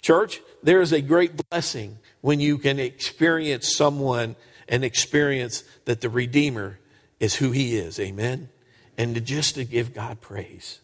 Church, 0.01 0.41
there 0.63 0.81
is 0.81 0.91
a 0.91 1.01
great 1.01 1.49
blessing 1.49 1.99
when 2.21 2.39
you 2.39 2.57
can 2.57 2.79
experience 2.79 3.75
someone 3.75 4.35
and 4.67 4.83
experience 4.83 5.63
that 5.85 6.01
the 6.01 6.09
Redeemer 6.09 6.79
is 7.19 7.35
who 7.35 7.51
he 7.51 7.77
is. 7.77 7.99
Amen. 7.99 8.49
And 8.97 9.15
to 9.15 9.21
just 9.21 9.55
to 9.55 9.65
give 9.65 9.93
God 9.93 10.21
praise. 10.21 10.79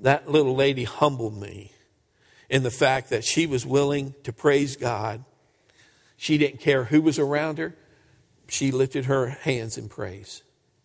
That 0.00 0.30
little 0.30 0.54
lady 0.54 0.84
humbled 0.84 1.40
me 1.40 1.72
in 2.48 2.62
the 2.62 2.70
fact 2.70 3.10
that 3.10 3.24
she 3.24 3.46
was 3.46 3.66
willing 3.66 4.14
to 4.22 4.32
praise 4.32 4.76
God. 4.76 5.24
She 6.16 6.38
didn't 6.38 6.60
care 6.60 6.84
who 6.84 7.02
was 7.02 7.18
around 7.18 7.58
her. 7.58 7.74
She 8.48 8.70
lifted 8.70 9.06
her 9.06 9.28
hands 9.28 9.76
in 9.76 9.88
praise. 9.88 10.42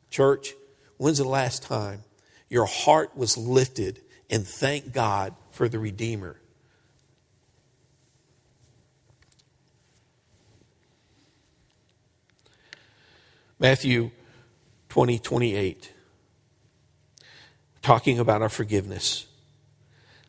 Church, 0.10 0.54
when's 0.98 1.20
the 1.20 1.24
last 1.24 1.64
time 1.64 2.04
your 2.50 2.66
heart 2.66 3.16
was 3.16 3.38
lifted 3.38 4.02
and 4.30 4.46
thank 4.46 4.94
God 4.94 5.36
for 5.52 5.70
the 5.70 5.80
Redeemer? 5.80 6.38
Matthew 13.60 14.10
20, 14.90 15.20
28, 15.20 15.94
talking 17.84 18.18
about 18.18 18.42
our 18.42 18.50
forgiveness. 18.50 19.28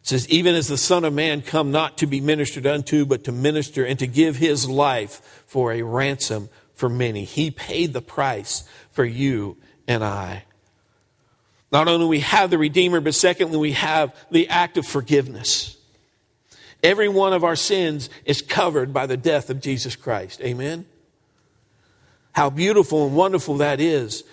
It 0.03 0.09
says, 0.09 0.29
even 0.29 0.57
as 0.57 0.67
the 0.67 0.77
Son 0.77 1.05
of 1.05 1.15
Man 1.15 1.43
come 1.43 1.71
not 1.71 1.99
to 1.99 2.07
be 2.07 2.21
ministered 2.21 2.67
unto, 2.67 3.07
but 3.07 3.23
to 3.25 3.33
minister 3.33 3.85
and 3.85 3.99
to 4.01 4.07
give 4.09 4.37
his 4.37 4.69
life 4.69 5.45
for 5.47 5.73
a 5.73 5.83
ransom 5.83 6.49
for 6.75 6.89
many. 6.89 7.25
He 7.25 7.53
paid 7.53 7.93
the 7.93 8.03
price 8.03 8.65
for 8.91 9.05
you 9.05 9.59
and 9.87 10.03
I. 10.03 10.45
Not 11.71 11.87
only 11.87 12.07
we 12.07 12.21
have 12.21 12.51
the 12.51 12.59
Redeemer, 12.59 13.01
but 13.01 13.15
secondly, 13.15 13.59
we 13.59 13.73
have 13.73 14.15
the 14.31 14.49
act 14.49 14.77
of 14.77 14.87
forgiveness. 14.87 15.79
Every 16.83 17.09
one 17.09 17.33
of 17.33 17.45
our 17.45 17.57
sins 17.57 18.11
is 18.25 18.43
covered 18.43 18.93
by 18.93 19.07
the 19.07 19.17
death 19.17 19.51
of 19.51 19.61
Jesus 19.61 19.95
Christ. 19.95 20.41
Amen? 20.41 20.85
How 22.33 22.51
beautiful 22.51 23.07
and 23.07 23.15
wonderful 23.15 23.59
that 23.59 23.81
is. 23.81 24.25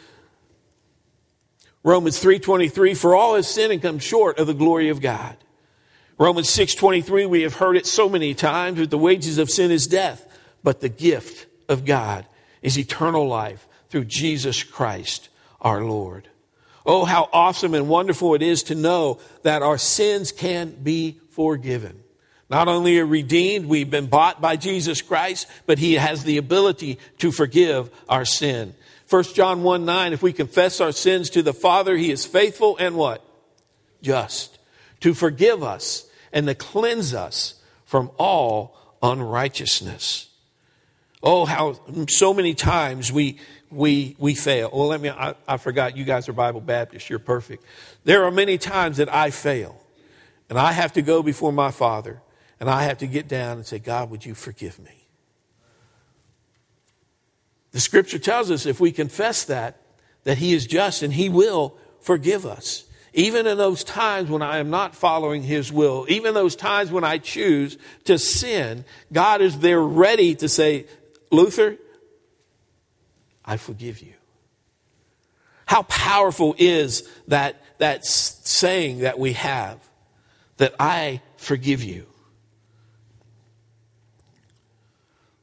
Romans 1.83 2.21
3.23, 2.21 2.97
for 2.97 3.15
all 3.15 3.35
has 3.35 3.47
sinned 3.47 3.71
and 3.71 3.81
come 3.81 3.99
short 3.99 4.39
of 4.39 4.47
the 4.47 4.53
glory 4.53 4.89
of 4.89 4.99
God. 4.99 5.37
Romans 6.19 6.49
6:23 6.49 7.25
we 7.25 7.43
have 7.43 7.55
heard 7.55 7.77
it 7.77 7.87
so 7.87 8.09
many 8.09 8.33
times 8.33 8.77
that 8.77 8.89
the 8.89 8.97
wages 8.97 9.37
of 9.37 9.49
sin 9.49 9.71
is 9.71 9.87
death, 9.87 10.27
but 10.61 10.81
the 10.81 10.89
gift 10.89 11.47
of 11.69 11.85
God 11.85 12.25
is 12.61 12.77
eternal 12.77 13.25
life 13.25 13.65
through 13.87 14.03
Jesus 14.03 14.61
Christ 14.61 15.29
our 15.61 15.81
Lord. 15.81 16.27
Oh 16.85 17.05
how 17.05 17.29
awesome 17.31 17.73
and 17.73 17.87
wonderful 17.87 18.35
it 18.35 18.41
is 18.41 18.63
to 18.63 18.75
know 18.75 19.19
that 19.43 19.61
our 19.61 19.77
sins 19.77 20.33
can 20.33 20.71
be 20.83 21.21
forgiven. 21.29 22.03
Not 22.49 22.67
only 22.67 22.99
are 22.99 23.05
redeemed, 23.05 23.67
we've 23.67 23.89
been 23.89 24.07
bought 24.07 24.41
by 24.41 24.57
Jesus 24.57 25.01
Christ, 25.01 25.47
but 25.65 25.79
he 25.79 25.93
has 25.93 26.25
the 26.25 26.37
ability 26.37 26.99
to 27.19 27.31
forgive 27.31 27.89
our 28.09 28.25
sin. 28.25 28.75
1 29.09 29.23
John 29.35 29.63
1 29.63 29.85
9, 29.85 30.11
if 30.11 30.21
we 30.21 30.33
confess 30.33 30.81
our 30.81 30.91
sins 30.91 31.29
to 31.29 31.41
the 31.41 31.53
Father, 31.53 31.95
he 31.95 32.11
is 32.11 32.25
faithful 32.25 32.75
and 32.77 32.97
what? 32.97 33.23
Just. 34.01 34.57
To 34.99 35.13
forgive 35.13 35.63
us 35.63 36.07
and 36.31 36.47
to 36.47 36.55
cleanse 36.55 37.13
us 37.13 37.61
from 37.85 38.11
all 38.17 38.77
unrighteousness. 39.01 40.29
Oh, 41.21 41.45
how 41.45 41.79
so 42.07 42.33
many 42.33 42.53
times 42.53 43.11
we 43.11 43.37
we 43.71 44.15
we 44.19 44.35
fail. 44.35 44.69
Well, 44.71 44.87
let 44.87 45.01
me. 45.01 45.09
I, 45.09 45.35
I 45.47 45.57
forgot. 45.57 45.97
You 45.97 46.05
guys 46.05 46.29
are 46.29 46.33
Bible 46.33 46.61
Baptists. 46.61 47.09
You're 47.09 47.19
perfect. 47.19 47.63
There 48.03 48.23
are 48.23 48.31
many 48.31 48.57
times 48.57 48.97
that 48.97 49.13
I 49.13 49.29
fail, 49.29 49.79
and 50.49 50.57
I 50.57 50.71
have 50.71 50.93
to 50.93 51.01
go 51.01 51.21
before 51.21 51.51
my 51.51 51.71
Father, 51.71 52.21
and 52.59 52.69
I 52.69 52.83
have 52.83 52.99
to 52.99 53.07
get 53.07 53.27
down 53.27 53.57
and 53.57 53.65
say, 53.65 53.79
God, 53.79 54.09
would 54.09 54.25
you 54.25 54.33
forgive 54.33 54.79
me? 54.79 55.05
The 57.71 57.79
Scripture 57.79 58.19
tells 58.19 58.49
us 58.49 58.65
if 58.65 58.79
we 58.79 58.91
confess 58.91 59.43
that, 59.45 59.77
that 60.23 60.37
He 60.37 60.53
is 60.53 60.65
just 60.65 61.03
and 61.03 61.13
He 61.13 61.29
will 61.29 61.77
forgive 62.01 62.45
us. 62.45 62.85
Even 63.13 63.47
in 63.47 63.57
those 63.57 63.83
times 63.83 64.29
when 64.29 64.41
I 64.41 64.57
am 64.59 64.69
not 64.69 64.95
following 64.95 65.41
His 65.41 65.71
will, 65.71 66.05
even 66.09 66.33
those 66.33 66.55
times 66.55 66.91
when 66.91 67.03
I 67.03 67.17
choose 67.17 67.77
to 68.05 68.19
sin, 68.19 68.85
God 69.11 69.41
is 69.41 69.59
there 69.59 69.81
ready 69.81 70.35
to 70.35 70.47
say, 70.47 70.85
Luther, 71.31 71.77
I 73.43 73.57
forgive 73.57 74.01
you. 74.01 74.13
How 75.65 75.83
powerful 75.83 76.55
is 76.57 77.07
that, 77.27 77.61
that 77.79 78.05
saying 78.05 78.99
that 78.99 79.19
we 79.19 79.33
have 79.33 79.79
that 80.57 80.75
I 80.79 81.21
forgive 81.37 81.83
you? 81.83 82.05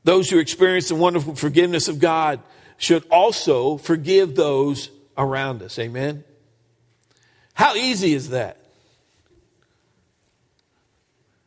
Those 0.05 0.31
who 0.31 0.39
experience 0.39 0.89
the 0.89 0.95
wonderful 0.95 1.35
forgiveness 1.35 1.89
of 1.89 1.99
God 1.99 2.41
should 2.77 3.05
also 3.09 3.77
forgive 3.77 4.37
those 4.37 4.91
around 5.19 5.63
us. 5.63 5.79
Amen. 5.81 6.23
How 7.57 7.75
easy 7.75 8.13
is 8.13 8.29
that? 8.31 8.59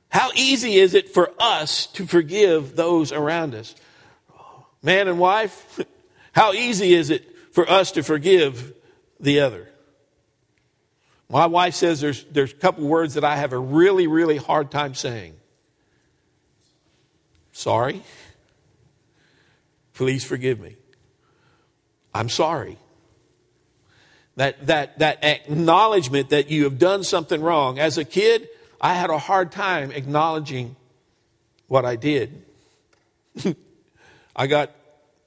How 0.09 0.31
easy 0.33 0.77
is 0.77 0.95
it 0.95 1.09
for 1.09 1.31
us 1.39 1.85
to 1.85 2.07
forgive 2.07 2.75
those 2.75 3.11
around 3.11 3.53
us? 3.53 3.75
Man 4.81 5.07
and 5.07 5.19
wife, 5.19 5.79
how 6.31 6.51
easy 6.53 6.95
is 6.95 7.11
it 7.11 7.23
for 7.51 7.69
us 7.69 7.91
to 7.91 8.01
forgive 8.01 8.73
the 9.19 9.41
other? 9.41 9.69
My 11.29 11.45
wife 11.45 11.75
says 11.75 12.01
there's, 12.01 12.23
there's 12.23 12.53
a 12.53 12.55
couple 12.55 12.87
words 12.87 13.13
that 13.13 13.23
I 13.23 13.35
have 13.35 13.53
a 13.53 13.59
really, 13.59 14.07
really 14.07 14.37
hard 14.37 14.71
time 14.71 14.95
saying. 14.95 15.35
Sorry. 17.51 18.01
Please 19.93 20.23
forgive 20.23 20.59
me. 20.59 20.75
I'm 22.15 22.29
sorry. 22.29 22.79
That, 24.39 24.67
that, 24.67 24.99
that 24.99 25.21
acknowledgement 25.21 26.29
that 26.29 26.49
you 26.49 26.63
have 26.63 26.79
done 26.79 27.03
something 27.03 27.41
wrong. 27.41 27.77
As 27.77 27.97
a 27.97 28.05
kid, 28.05 28.47
I 28.79 28.93
had 28.93 29.09
a 29.09 29.17
hard 29.17 29.51
time 29.51 29.91
acknowledging 29.91 30.77
what 31.67 31.83
I 31.83 31.97
did. 31.97 32.45
I 34.37 34.47
got 34.47 34.71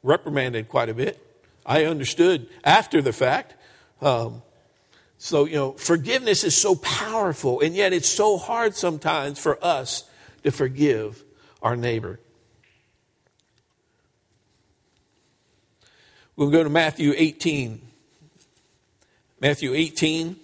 reprimanded 0.03 0.71
quite 0.71 0.89
a 0.89 0.95
bit. 0.95 1.21
I 1.67 1.85
understood 1.85 2.49
after 2.65 3.03
the 3.03 3.13
fact. 3.13 3.55
Um, 4.01 4.41
so, 5.19 5.45
you 5.45 5.57
know, 5.57 5.73
forgiveness 5.73 6.43
is 6.43 6.57
so 6.57 6.75
powerful, 6.77 7.61
and 7.61 7.75
yet 7.77 7.93
it's 7.93 8.09
so 8.09 8.39
hard 8.39 8.77
sometimes 8.77 9.39
for 9.39 9.63
us 9.63 10.09
to 10.43 10.51
forgive 10.51 11.23
our 11.61 11.77
neighbor. 11.77 12.19
We'll 16.35 16.49
go 16.49 16.63
to 16.63 16.71
Matthew 16.71 17.13
18. 17.15 17.92
Matthew 19.43 19.75
18. 19.75 20.37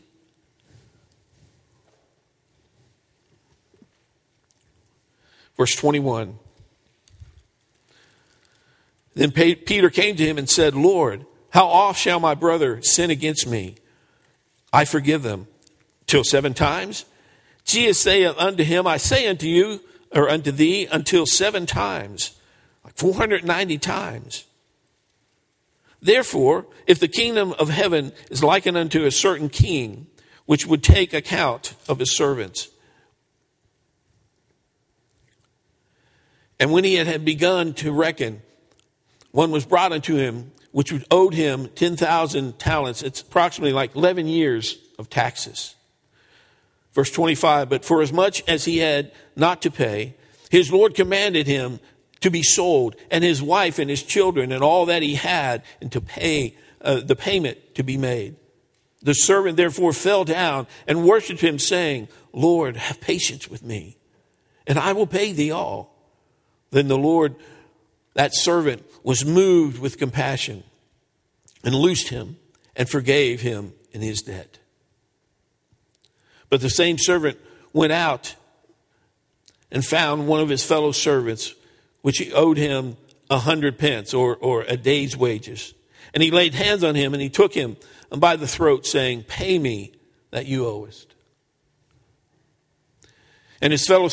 Verse 5.57 5.77
21. 5.77 6.37
Then 9.15 9.31
Peter 9.31 9.89
came 9.89 10.17
to 10.17 10.25
him 10.25 10.37
and 10.37 10.51
said, 10.51 10.75
Lord, 10.75 11.27
how 11.51 11.67
oft 11.67 12.01
shall 12.01 12.19
my 12.19 12.35
brother 12.35 12.83
sin 12.83 13.11
against 13.11 13.47
me? 13.47 13.77
I 14.73 14.85
forgive 14.85 15.23
them. 15.23 15.47
Till 16.07 16.25
seven 16.25 16.53
times? 16.53 17.05
Jesus 17.65 18.01
saith 18.01 18.35
unto 18.37 18.65
him, 18.65 18.87
I 18.87 18.97
say 18.97 19.29
unto 19.29 19.47
you, 19.47 19.81
or 20.11 20.29
unto 20.29 20.51
thee, 20.51 20.87
until 20.91 21.25
seven 21.25 21.67
times, 21.67 22.37
like 22.85 22.97
490 22.97 23.79
times. 23.79 24.45
Therefore, 26.01 26.67
if 26.87 26.99
the 26.99 27.09
kingdom 27.09 27.55
of 27.59 27.71
heaven 27.71 28.13
is 28.31 28.43
likened 28.43 28.77
unto 28.77 29.05
a 29.05 29.11
certain 29.11 29.49
king, 29.49 30.07
which 30.47 30.67
would 30.67 30.83
take 30.83 31.13
account 31.13 31.75
of 31.89 31.99
his 31.99 32.17
servants, 32.17 32.69
and 36.61 36.73
when 36.73 36.85
he 36.85 36.95
had 36.95 37.25
begun 37.25 37.73
to 37.75 37.93
reckon, 37.93 38.43
one 39.31 39.51
was 39.51 39.67
brought 39.67 39.93
unto 39.93 40.17
him, 40.17 40.53
which 40.73 40.93
owed 41.11 41.35
him 41.35 41.69
10,000 41.69 42.59
talents. 42.59 43.03
It's 43.03 43.21
approximately 43.21 43.73
like 43.73 43.95
11 43.95 44.27
years 44.27 44.79
of 44.99 45.09
taxes. 45.09 45.75
Verse 46.93 47.11
25, 47.11 47.69
but 47.69 47.85
for 47.85 48.03
as 48.03 48.13
much 48.13 48.43
as 48.49 48.65
he 48.65 48.79
had 48.79 49.13
not 49.37 49.63
to 49.63 49.71
pay, 49.71 50.15
his 50.51 50.73
Lord 50.73 50.95
commanded 50.95 51.47
him 51.47 51.79
to 52.21 52.31
be 52.31 52.43
sold, 52.43 52.97
and 53.11 53.23
his 53.23 53.43
wife 53.43 53.79
and 53.79 53.89
his 53.89 54.03
children 54.03 54.53
and 54.53 54.63
all 54.63 54.87
that 54.87 55.03
he 55.03 55.15
had, 55.15 55.63
and 55.81 55.93
to 55.93 56.01
pay 56.01 56.57
uh, 56.81 57.01
the 57.01 57.17
payment 57.17 57.75
to 57.75 57.83
be 57.83 57.97
made. 57.97 58.37
The 59.03 59.15
servant 59.15 59.57
therefore 59.57 59.93
fell 59.93 60.25
down 60.25 60.67
and 60.87 61.05
worshipped 61.05 61.41
him, 61.41 61.59
saying, 61.59 62.09
Lord, 62.33 62.77
have 62.77 63.01
patience 63.01 63.49
with 63.49 63.63
me, 63.63 63.97
and 64.67 64.79
I 64.79 64.93
will 64.93 65.07
pay 65.07 65.33
thee 65.33 65.51
all. 65.51 65.95
Then 66.71 66.89
the 66.89 66.99
Lord, 66.99 67.37
that 68.15 68.35
servant, 68.35 68.85
was 69.03 69.25
moved 69.25 69.79
with 69.79 69.99
compassion 69.99 70.65
and 71.65 71.75
loosed 71.75 72.09
him 72.09 72.37
and 72.77 72.89
forgave 72.89 73.41
him 73.41 73.73
in 73.93 74.03
his 74.03 74.23
debt. 74.23 74.59
But 76.51 76.61
the 76.61 76.71
same 76.71 76.99
servant 76.99 77.39
went 77.73 77.93
out 77.93 78.35
and 79.71 79.85
found 79.85 80.27
one 80.27 80.41
of 80.41 80.49
his 80.49 80.65
fellow 80.65 80.93
servants 80.93 81.55
which 82.03 82.19
he 82.19 82.33
owed 82.33 82.57
him 82.57 82.97
a 83.31 83.39
hundred 83.39 83.79
pence 83.79 84.15
or, 84.15 84.37
or 84.37 84.63
a 84.63 84.77
day's 84.77 85.17
wages. 85.17 85.75
And 86.15 86.23
he 86.23 86.31
laid 86.31 86.55
hands 86.55 86.83
on 86.83 86.95
him 86.95 87.13
and 87.13 87.23
he 87.23 87.29
took 87.29 87.55
him 87.55 87.77
by 88.11 88.37
the 88.37 88.47
throat, 88.47 88.87
saying, 88.87 89.25
Pay 89.25 89.59
me 89.59 89.93
that 90.31 90.47
you 90.47 90.67
owest. 90.67 91.15
And 93.61 93.73
his 93.73 93.87
fellow, 93.87 94.09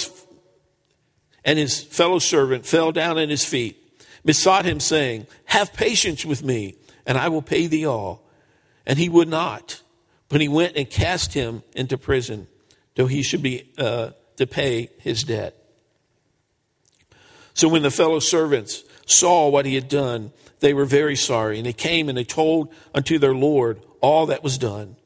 and 1.43 1.59
his 1.59 1.81
fellow 1.81 2.19
servant 2.19 2.65
fell 2.65 2.91
down 2.91 3.17
at 3.17 3.29
his 3.29 3.45
feet, 3.45 3.77
besought 4.25 4.65
him, 4.65 4.79
saying, 4.79 5.27
Have 5.45 5.73
patience 5.73 6.25
with 6.25 6.43
me, 6.43 6.75
and 7.05 7.17
I 7.17 7.29
will 7.29 7.41
pay 7.41 7.67
thee 7.67 7.85
all. 7.85 8.23
And 8.85 8.99
he 8.99 9.09
would 9.09 9.27
not. 9.27 9.81
But 10.27 10.41
he 10.41 10.47
went 10.47 10.75
and 10.75 10.89
cast 10.89 11.33
him 11.33 11.63
into 11.75 11.97
prison, 11.97 12.47
till 12.95 13.07
he 13.07 13.21
should 13.21 13.43
be 13.43 13.71
uh, 13.77 14.11
to 14.37 14.47
pay 14.47 14.89
his 14.97 15.23
debt. 15.23 15.55
So 17.55 17.67
when 17.69 17.81
the 17.81 17.89
fellow 17.89 18.19
servants 18.19 18.83
saw 19.07 19.49
what 19.49 19.65
he 19.65 19.75
had 19.75 19.87
done, 19.87 20.31
they 20.59 20.73
were 20.73 20.85
very 20.85 21.15
sorry, 21.15 21.57
and 21.57 21.65
they 21.65 21.73
came 21.73 22.09
and 22.09 22.17
they 22.17 22.23
told 22.23 22.71
unto 22.93 23.17
their 23.17 23.33
Lord 23.33 23.81
all 24.01 24.27
that 24.27 24.43
was 24.43 24.57
done. 24.57 24.97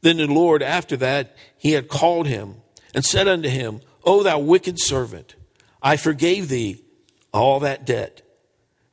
Then 0.00 0.16
the 0.16 0.26
Lord, 0.26 0.62
after 0.62 0.96
that, 0.98 1.36
he 1.58 1.72
had 1.72 1.88
called 1.88 2.28
him 2.28 2.56
and 2.94 3.04
said 3.04 3.26
unto 3.28 3.48
him, 3.48 3.80
O 4.04 4.22
thou 4.22 4.38
wicked 4.38 4.78
servant, 4.78 5.34
I 5.82 5.96
forgave 5.96 6.48
thee 6.48 6.80
all 7.32 7.60
that 7.60 7.84
debt, 7.84 8.22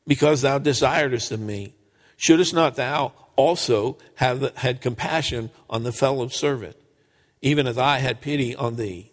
because 0.07 0.41
thou 0.41 0.57
desiredest 0.57 1.31
of 1.31 1.39
me. 1.39 1.75
Shouldest 2.17 2.53
not 2.53 2.75
thou 2.75 3.13
also 3.35 3.97
have 4.15 4.55
had 4.57 4.81
compassion 4.81 5.51
on 5.69 5.83
the 5.83 5.91
fellow 5.91 6.27
servant, 6.29 6.77
even 7.41 7.67
as 7.67 7.77
I 7.77 7.99
had 7.99 8.21
pity 8.21 8.55
on 8.55 8.75
thee? 8.75 9.11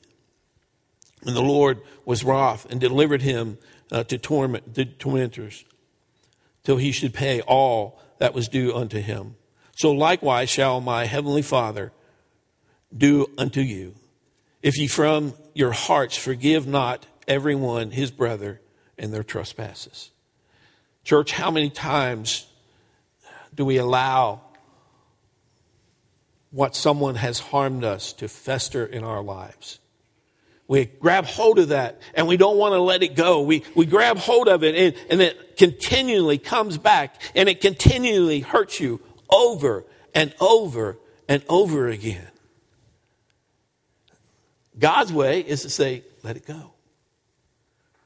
And 1.27 1.37
the 1.37 1.43
Lord 1.43 1.83
was 2.07 2.25
wroth 2.25 2.67
and 2.71 2.81
delivered 2.81 3.21
him 3.21 3.59
uh, 3.90 4.05
to 4.05 4.18
torment 4.18 4.74
the 4.74 4.85
tormentors 4.85 5.64
till 6.62 6.76
he 6.76 6.92
should 6.92 7.14
pay 7.14 7.40
all 7.42 8.00
that 8.18 8.35
was 8.35 8.48
due 8.48 8.74
unto 8.74 9.00
him. 9.00 9.37
So 9.76 9.90
likewise 9.90 10.50
shall 10.50 10.81
my 10.81 11.07
heavenly 11.07 11.42
Father 11.42 11.92
do 12.96 13.31
unto 13.38 13.61
you, 13.61 13.94
if 14.62 14.79
ye 14.79 14.87
from 14.87 15.35
your 15.55 15.72
hearts 15.72 16.16
forgive 16.16 16.66
not 16.66 17.07
everyone 17.26 17.90
his 17.92 18.11
brother 18.11 18.61
and 18.98 19.12
their 19.12 19.22
trespasses. 19.22 20.11
Church, 21.05 21.33
how 21.33 21.50
many 21.50 21.70
times 21.70 22.46
do 23.55 23.64
we 23.64 23.79
allow 23.79 24.42
what 26.50 26.76
someone 26.76 27.14
has 27.14 27.38
harmed 27.38 27.85
us 27.85 28.12
to 28.12 28.29
fester 28.29 28.85
in 28.85 29.03
our 29.03 29.22
lives? 29.22 29.80
We 30.71 30.85
grab 30.85 31.25
hold 31.25 31.59
of 31.59 31.71
that 31.71 32.01
and 32.15 32.29
we 32.29 32.37
don't 32.37 32.57
want 32.57 32.75
to 32.75 32.81
let 32.81 33.03
it 33.03 33.17
go. 33.17 33.43
We, 33.43 33.65
we 33.75 33.87
grab 33.87 34.19
hold 34.19 34.47
of 34.47 34.63
it 34.63 34.77
and, 34.77 34.95
and 35.11 35.21
it 35.21 35.57
continually 35.57 36.39
comes 36.39 36.79
back 36.79 37.21
and 37.35 37.49
it 37.49 37.61
continually 37.61 38.39
hurts 38.39 38.79
you 38.79 39.01
over 39.29 39.85
and 40.15 40.33
over 40.39 40.97
and 41.29 41.43
over 41.49 41.89
again. 41.89 42.29
God's 44.79 45.13
way 45.13 45.41
is 45.41 45.63
to 45.63 45.71
say, 45.71 46.05
let 46.23 46.37
it 46.37 46.47
go, 46.47 46.73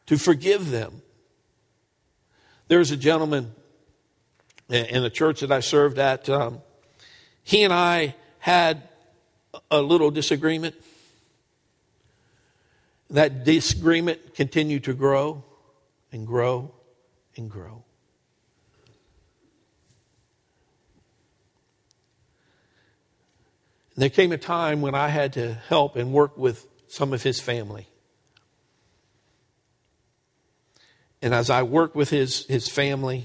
to 0.06 0.16
forgive 0.16 0.70
them. 0.70 1.02
There 2.68 2.78
was 2.78 2.90
a 2.90 2.96
gentleman 2.96 3.52
in 4.70 5.02
the 5.02 5.10
church 5.10 5.40
that 5.40 5.52
I 5.52 5.60
served 5.60 5.98
at. 5.98 6.30
Um, 6.30 6.62
he 7.42 7.62
and 7.62 7.74
I 7.74 8.14
had 8.38 8.88
a 9.70 9.82
little 9.82 10.10
disagreement. 10.10 10.76
That 13.10 13.44
disagreement 13.44 14.34
continued 14.34 14.84
to 14.84 14.94
grow 14.94 15.44
and 16.10 16.26
grow 16.26 16.72
and 17.36 17.50
grow. 17.50 17.84
And 23.94 24.02
there 24.02 24.10
came 24.10 24.32
a 24.32 24.38
time 24.38 24.80
when 24.80 24.94
I 24.94 25.08
had 25.08 25.32
to 25.34 25.54
help 25.54 25.94
and 25.96 26.12
work 26.12 26.36
with 26.36 26.66
some 26.88 27.12
of 27.12 27.22
his 27.22 27.40
family. 27.40 27.86
And 31.22 31.32
as 31.32 31.48
I 31.48 31.62
worked 31.62 31.94
with 31.94 32.10
his, 32.10 32.44
his 32.46 32.68
family, 32.68 33.24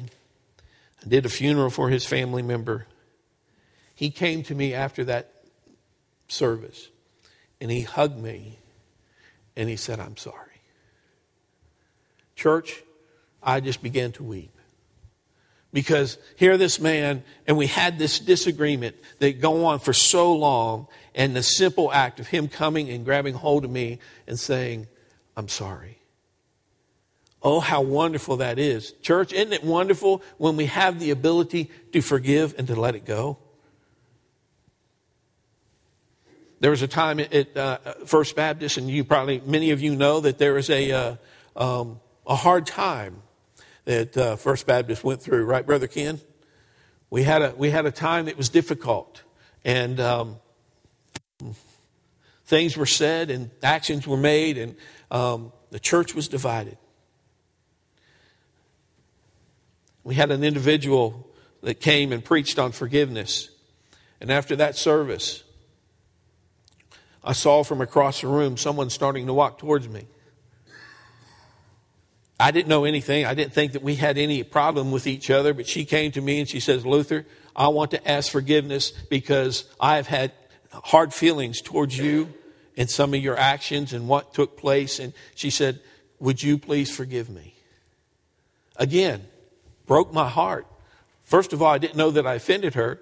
I 1.04 1.10
did 1.10 1.26
a 1.26 1.30
funeral 1.30 1.70
for 1.70 1.90
his 1.90 2.06
family 2.06 2.42
member. 2.42 2.86
He 3.96 4.12
came 4.12 4.44
to 4.44 4.56
me 4.56 4.74
after 4.74 5.04
that 5.06 5.34
service 6.28 6.90
and 7.60 7.72
he 7.72 7.82
hugged 7.82 8.18
me 8.18 8.59
and 9.60 9.70
he 9.70 9.76
said, 9.76 10.00
I'm 10.00 10.16
sorry. 10.16 10.62
Church, 12.36 12.82
I 13.44 13.60
just 13.60 13.84
began 13.84 14.14
to 14.14 14.24
weep. 14.24 14.56
Because 15.74 16.18
here 16.38 16.58
this 16.58 16.80
man, 16.80 17.24
and 17.46 17.58
we 17.58 17.68
had 17.68 18.00
this 18.00 18.20
disagreement 18.20 18.96
that 19.20 19.42
go 19.42 19.66
on 19.66 19.80
for 19.80 19.92
so 19.92 20.34
long, 20.34 20.88
and 21.14 21.36
the 21.36 21.44
simple 21.44 21.92
act 21.92 22.22
of 22.22 22.28
him 22.28 22.48
coming 22.48 22.90
and 22.90 23.04
grabbing 23.04 23.36
hold 23.36 23.66
of 23.66 23.70
me 23.70 24.00
and 24.26 24.40
saying, 24.40 24.88
I'm 25.36 25.50
sorry. 25.50 26.00
Oh, 27.44 27.60
how 27.60 27.82
wonderful 27.82 28.38
that 28.38 28.58
is. 28.58 28.94
Church, 29.02 29.34
isn't 29.34 29.52
it 29.52 29.64
wonderful 29.64 30.24
when 30.38 30.56
we 30.56 30.68
have 30.68 31.00
the 31.00 31.12
ability 31.12 31.70
to 31.92 32.02
forgive 32.02 32.56
and 32.58 32.66
to 32.68 32.80
let 32.80 32.96
it 32.96 33.06
go? 33.06 33.38
There 36.60 36.72
was 36.72 36.82
a 36.82 36.88
time 36.88 37.20
at 37.20 37.56
uh, 37.56 37.78
First 38.06 38.36
Baptist, 38.36 38.78
and 38.78 38.90
you 38.90 39.04
probably, 39.04 39.42
many 39.46 39.72
of 39.72 39.82
you 39.82 39.96
know 39.96 40.20
that 40.20 40.38
there 40.38 40.54
was 40.54 40.70
a, 40.70 40.92
uh, 40.92 41.16
um, 41.56 42.00
a 42.28 42.36
hard 42.36 42.66
time 42.66 43.22
that 43.86 44.18
uh, 44.18 44.36
First 44.36 44.68
Baptist 44.68 45.04
went 45.04 45.22
through, 45.22 45.46
right, 45.46 45.66
Brother 45.66 45.88
Ken? 45.88 46.20
We 47.10 47.24
had 47.24 47.42
a, 47.42 47.54
we 47.58 47.70
had 47.70 47.86
a 47.86 47.92
time 47.92 48.26
that 48.26 48.38
was 48.38 48.50
difficult, 48.50 49.24
and 49.64 50.00
um, 50.00 50.36
things 52.46 52.76
were 52.76 52.86
said, 52.86 53.32
and 53.32 53.50
actions 53.64 54.06
were 54.06 54.18
made, 54.18 54.58
and 54.58 54.76
um, 55.10 55.54
the 55.72 55.80
church 55.80 56.14
was 56.14 56.28
divided. 56.28 56.78
we 60.10 60.16
had 60.16 60.32
an 60.32 60.44
individual 60.44 61.28
that 61.62 61.80
came 61.80 62.12
and 62.12 62.26
preached 62.26 62.58
on 62.58 62.72
forgiveness. 62.72 63.50
And 64.20 64.32
after 64.32 64.56
that 64.56 64.76
service, 64.76 65.44
I 67.24 67.34
saw 67.34 67.64
from 67.64 67.82
across 67.82 68.22
the 68.22 68.28
room 68.28 68.58
someone 68.58 68.90
starting 68.90 69.28
to 69.28 69.34
walk 69.34 69.58
towards 69.58 69.88
me. 69.90 70.06
I 72.40 72.52
didn't 72.52 72.70
know 72.70 72.86
anything. 72.86 73.26
I 73.26 73.34
didn't 73.34 73.54
think 73.54 73.74
that 73.74 73.84
we 73.84 73.96
had 73.96 74.18
any 74.18 74.44
problem 74.44 74.92
with 74.92 75.08
each 75.08 75.30
other, 75.30 75.54
but 75.54 75.68
she 75.68 75.84
came 75.84 76.12
to 76.14 76.22
me 76.22 76.40
and 76.40 76.48
she 76.48 76.62
says, 76.62 76.86
Luther, 76.86 77.26
I 77.54 77.68
want 77.68 77.92
to 77.92 78.10
ask 78.10 78.32
forgiveness 78.32 78.92
because 78.92 79.66
I 79.80 79.98
have 79.98 80.08
had 80.08 80.32
hard 80.72 81.14
feelings 81.14 81.62
towards 81.62 81.98
you 81.98 82.34
and 82.78 82.90
some 82.90 83.14
of 83.14 83.22
your 83.22 83.38
actions 83.38 83.92
and 83.92 84.08
what 84.08 84.34
took 84.34 84.58
place. 84.58 85.00
And 85.00 85.12
she 85.36 85.50
said, 85.50 85.82
Would 86.20 86.42
you 86.42 86.58
please 86.58 86.96
forgive 86.96 87.30
me? 87.30 87.56
Again, 88.78 89.28
broke 89.86 90.14
my 90.14 90.30
heart. 90.30 90.66
First 91.24 91.52
of 91.52 91.62
all, 91.62 91.72
I 91.74 91.78
didn't 91.78 91.98
know 91.98 92.12
that 92.12 92.26
I 92.26 92.36
offended 92.36 92.76
her. 92.76 93.02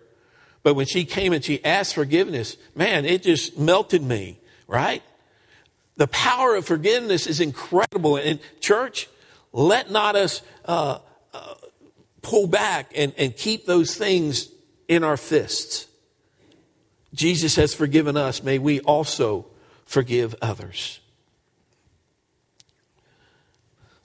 But 0.68 0.74
when 0.74 0.86
she 0.86 1.06
came 1.06 1.32
and 1.32 1.42
she 1.42 1.64
asked 1.64 1.96
forgiveness, 1.96 2.58
man, 2.76 3.06
it 3.06 3.24
just 3.24 3.58
melted 3.58 4.04
me, 4.04 4.38
right? 4.68 5.02
The 5.96 6.08
power 6.08 6.58
of 6.58 6.66
forgiveness 6.66 7.26
is 7.26 7.40
incredible. 7.40 8.18
And 8.18 8.42
church, 8.60 9.08
let 9.54 9.92
not 9.92 10.18
us 10.18 10.42
uh, 10.66 11.00
uh, 11.34 11.54
pull 12.22 12.48
back 12.48 12.92
and, 12.98 13.14
and 13.18 13.34
keep 13.34 13.66
those 13.66 13.96
things 13.96 14.50
in 14.90 15.06
our 15.06 15.16
fists. 15.16 15.88
Jesus 17.14 17.56
has 17.56 17.74
forgiven 17.74 18.18
us. 18.18 18.44
May 18.44 18.60
we 18.60 18.82
also 18.82 19.46
forgive 19.86 20.36
others. 20.42 21.00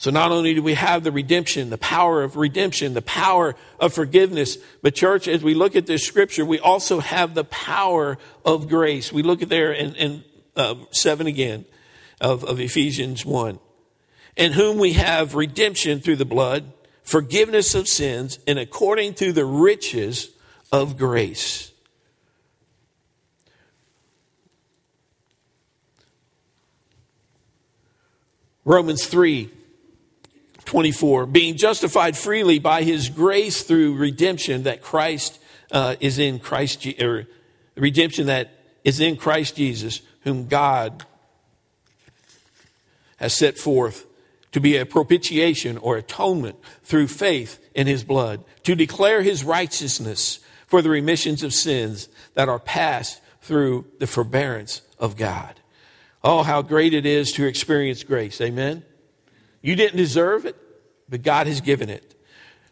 So 0.03 0.11
not 0.11 0.33
only 0.33 0.53
do 0.53 0.65
we 0.65 0.75
have 0.75 1.05
the 1.05 1.13
redemption, 1.13 1.71
the 1.71 1.79
power 1.79 2.25
of 2.25 2.35
redemption, 2.35 2.93
the 2.93 3.03
power 3.03 3.55
of 3.79 3.95
forgiveness, 3.95 4.59
but 4.83 4.97
church, 4.97 5.29
as 5.29 5.45
we 5.45 5.55
look 5.55 5.77
at 5.77 5.87
this 5.87 6.05
scripture, 6.05 6.45
we 6.45 6.59
also 6.59 6.99
have 6.99 7.35
the 7.35 7.45
power 7.45 8.19
of 8.45 8.69
grace. 8.69 9.13
We 9.13 9.23
look 9.23 9.43
at 9.43 9.49
there 9.49 9.71
in, 9.71 9.95
in 9.95 10.25
uh, 10.57 10.75
7 10.91 11.29
again 11.29 11.67
of, 12.21 12.43
of 12.43 12.59
Ephesians 12.59 13.25
1. 13.25 13.61
In 14.37 14.55
whom 14.55 14.79
we 14.79 14.95
have 14.95 15.37
redemption 15.37 16.01
through 16.01 16.17
the 16.17 16.25
blood, 16.25 16.73
forgiveness 17.05 17.77
of 17.77 17.87
sins, 17.87 18.41
and 18.45 18.59
according 18.59 19.15
to 19.15 19.33
the 19.33 19.45
riches 19.45 20.31
of 20.73 20.99
grace. 20.99 21.71
Romans 28.65 29.07
3 29.07 29.53
24, 30.65 31.27
being 31.27 31.57
justified 31.57 32.17
freely 32.17 32.59
by 32.59 32.83
his 32.83 33.09
grace 33.09 33.63
through 33.63 33.97
redemption 33.97 34.65
that 34.65 34.83
Christ 34.83 35.39
uh, 35.71 35.97
is 36.01 36.19
in 36.19 36.39
Christ, 36.39 36.87
or 37.01 37.27
redemption 37.77 38.27
that 38.27 38.51
is 38.85 39.01
in 39.01 39.17
Christ 39.17 39.57
Jesus, 39.57 40.03
whom 40.23 40.47
God 40.47 41.05
has 43.17 43.37
set 43.37 43.59
forth 43.59 44.07
to 44.53 44.61
be 44.61 44.77
a 44.77 44.87
propitiation 44.87 45.79
or 45.79 45.97
atonement 45.97 46.57
through 46.83 47.09
faith 47.09 47.59
in 47.75 47.87
his 47.87 48.05
blood, 48.05 48.45
to 48.65 48.75
declare 48.75 49.23
his 49.23 49.45
righteousness 49.45 50.41
for 50.67 50.83
the 50.83 50.91
remissions 50.91 51.43
of 51.43 51.53
sins 51.53 52.09
that 52.35 52.49
are 52.49 52.59
passed 52.59 53.21
through 53.41 53.87
the 53.99 54.07
forbearance 54.07 54.83
of 54.99 55.17
God. 55.17 55.61
Oh, 56.25 56.43
how 56.43 56.63
great 56.63 56.95
it 56.95 57.05
is 57.05 57.33
to 57.33 57.47
experience 57.47 58.05
grace. 58.05 58.41
Amen. 58.41 58.85
You 59.63 59.77
didn't 59.77 59.97
deserve 59.97 60.45
it, 60.45 60.57
but 61.09 61.23
God 61.23 61.47
has 61.47 61.61
given 61.61 61.89
it. 61.89 62.15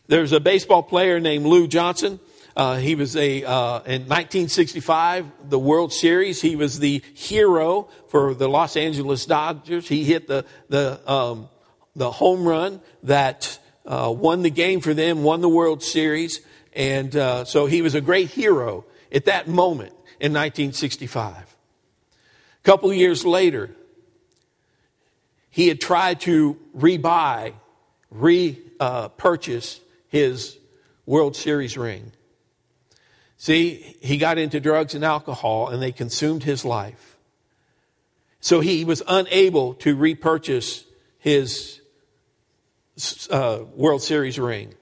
There's 0.08 0.32
a 0.32 0.40
baseball 0.40 0.82
player 0.82 1.20
named 1.20 1.46
Lou 1.46 1.68
Johnson. 1.68 2.18
Uh, 2.56 2.78
he 2.78 2.96
was 2.96 3.16
a 3.16 3.44
uh, 3.44 3.78
in 3.84 4.02
1965 4.08 5.30
the 5.48 5.58
World 5.58 5.92
Series. 5.92 6.42
He 6.42 6.56
was 6.56 6.80
the 6.80 7.02
hero 7.14 7.88
for 8.08 8.34
the 8.34 8.48
Los 8.48 8.76
Angeles 8.76 9.24
Dodgers. 9.24 9.88
He 9.88 10.02
hit 10.02 10.26
the 10.26 10.44
the 10.68 11.00
um, 11.10 11.48
the 11.94 12.10
home 12.10 12.46
run 12.46 12.80
that 13.04 13.58
uh, 13.86 14.12
won 14.14 14.42
the 14.42 14.50
game 14.50 14.80
for 14.80 14.94
them, 14.94 15.22
won 15.22 15.40
the 15.40 15.48
World 15.48 15.82
Series, 15.82 16.40
and 16.72 17.14
uh, 17.14 17.44
so 17.44 17.66
he 17.66 17.80
was 17.82 17.94
a 17.94 18.00
great 18.00 18.30
hero 18.30 18.84
at 19.12 19.26
that 19.26 19.46
moment 19.46 19.92
in 20.18 20.32
1965. 20.32 21.36
A 21.36 21.46
couple 22.64 22.92
years 22.92 23.24
later, 23.24 23.74
he 25.50 25.68
had 25.68 25.80
tried 25.80 26.20
to 26.22 26.58
rebuy, 26.76 27.52
repurchase 28.10 29.78
uh, 29.78 29.82
his 30.08 30.56
World 31.06 31.36
Series 31.36 31.76
ring. 31.76 32.12
See, 33.36 33.96
he 34.00 34.16
got 34.16 34.38
into 34.38 34.60
drugs 34.60 34.94
and 34.94 35.04
alcohol 35.04 35.68
and 35.68 35.82
they 35.82 35.92
consumed 35.92 36.44
his 36.44 36.64
life. 36.64 37.16
So 38.40 38.60
he 38.60 38.84
was 38.84 39.02
unable 39.06 39.74
to 39.74 39.96
repurchase 39.96 40.84
his 41.18 41.80
uh, 43.30 43.60
World 43.74 44.02
Series 44.02 44.38
ring. 44.38 44.74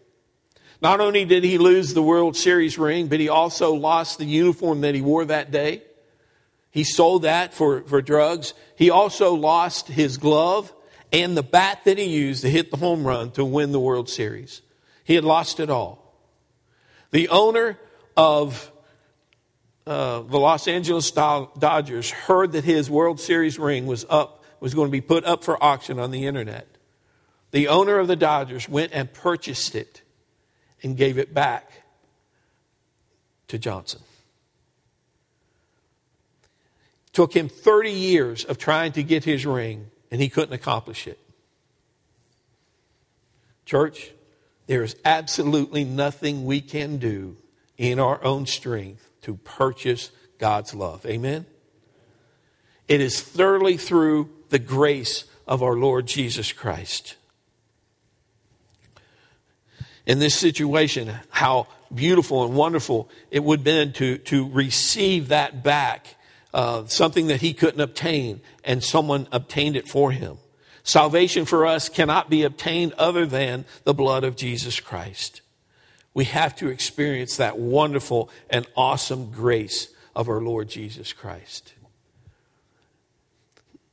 Not 0.80 1.00
only 1.00 1.24
did 1.24 1.42
he 1.44 1.58
lose 1.58 1.94
the 1.94 2.02
World 2.02 2.36
Series 2.36 2.78
ring, 2.78 3.08
but 3.08 3.18
he 3.18 3.28
also 3.28 3.74
lost 3.74 4.18
the 4.18 4.24
uniform 4.24 4.82
that 4.82 4.94
he 4.94 5.00
wore 5.00 5.24
that 5.24 5.50
day. 5.50 5.82
He 6.78 6.84
sold 6.84 7.22
that 7.22 7.54
for, 7.54 7.80
for 7.82 8.00
drugs. 8.00 8.54
He 8.76 8.88
also 8.88 9.34
lost 9.34 9.88
his 9.88 10.16
glove 10.16 10.72
and 11.12 11.36
the 11.36 11.42
bat 11.42 11.80
that 11.86 11.98
he 11.98 12.04
used 12.04 12.42
to 12.42 12.48
hit 12.48 12.70
the 12.70 12.76
home 12.76 13.04
run 13.04 13.32
to 13.32 13.44
win 13.44 13.72
the 13.72 13.80
World 13.80 14.08
Series. 14.08 14.62
He 15.02 15.16
had 15.16 15.24
lost 15.24 15.58
it 15.58 15.70
all. 15.70 16.14
The 17.10 17.30
owner 17.30 17.80
of 18.16 18.70
uh, 19.88 20.20
the 20.20 20.38
Los 20.38 20.68
Angeles 20.68 21.10
Dodgers 21.10 22.12
heard 22.12 22.52
that 22.52 22.62
his 22.62 22.88
World 22.88 23.18
Series 23.18 23.58
ring 23.58 23.86
was 23.86 24.06
up, 24.08 24.44
was 24.60 24.72
going 24.72 24.86
to 24.86 24.92
be 24.92 25.00
put 25.00 25.24
up 25.24 25.42
for 25.42 25.60
auction 25.60 25.98
on 25.98 26.12
the 26.12 26.26
internet. 26.26 26.68
The 27.50 27.66
owner 27.66 27.98
of 27.98 28.06
the 28.06 28.14
Dodgers 28.14 28.68
went 28.68 28.92
and 28.92 29.12
purchased 29.12 29.74
it 29.74 30.02
and 30.84 30.96
gave 30.96 31.18
it 31.18 31.34
back 31.34 31.72
to 33.48 33.58
Johnson. 33.58 34.02
Took 37.18 37.34
him 37.34 37.48
30 37.48 37.90
years 37.90 38.44
of 38.44 38.58
trying 38.58 38.92
to 38.92 39.02
get 39.02 39.24
his 39.24 39.44
ring, 39.44 39.90
and 40.08 40.20
he 40.20 40.28
couldn't 40.28 40.54
accomplish 40.54 41.08
it. 41.08 41.18
Church, 43.66 44.12
there 44.68 44.84
is 44.84 44.94
absolutely 45.04 45.82
nothing 45.82 46.44
we 46.44 46.60
can 46.60 46.98
do 46.98 47.36
in 47.76 47.98
our 47.98 48.22
own 48.22 48.46
strength 48.46 49.10
to 49.22 49.34
purchase 49.34 50.12
God's 50.38 50.76
love. 50.76 51.04
Amen? 51.06 51.44
It 52.86 53.00
is 53.00 53.20
thoroughly 53.20 53.76
through 53.76 54.30
the 54.50 54.60
grace 54.60 55.24
of 55.44 55.60
our 55.60 55.74
Lord 55.74 56.06
Jesus 56.06 56.52
Christ. 56.52 57.16
In 60.06 60.20
this 60.20 60.38
situation, 60.38 61.12
how 61.30 61.66
beautiful 61.92 62.44
and 62.44 62.54
wonderful 62.54 63.10
it 63.32 63.42
would 63.42 63.58
have 63.58 63.64
been 63.64 63.92
to, 63.94 64.18
to 64.18 64.48
receive 64.48 65.26
that 65.30 65.64
back 65.64 66.14
uh, 66.54 66.86
something 66.86 67.26
that 67.26 67.40
he 67.40 67.52
couldn't 67.52 67.80
obtain, 67.80 68.40
and 68.64 68.82
someone 68.82 69.28
obtained 69.32 69.76
it 69.76 69.88
for 69.88 70.12
him. 70.12 70.38
Salvation 70.82 71.44
for 71.44 71.66
us 71.66 71.88
cannot 71.88 72.30
be 72.30 72.42
obtained 72.42 72.94
other 72.94 73.26
than 73.26 73.66
the 73.84 73.92
blood 73.92 74.24
of 74.24 74.36
Jesus 74.36 74.80
Christ. 74.80 75.42
We 76.14 76.24
have 76.24 76.56
to 76.56 76.68
experience 76.68 77.36
that 77.36 77.58
wonderful 77.58 78.30
and 78.48 78.66
awesome 78.74 79.30
grace 79.30 79.88
of 80.16 80.28
our 80.28 80.40
Lord 80.40 80.68
Jesus 80.68 81.12
Christ. 81.12 81.74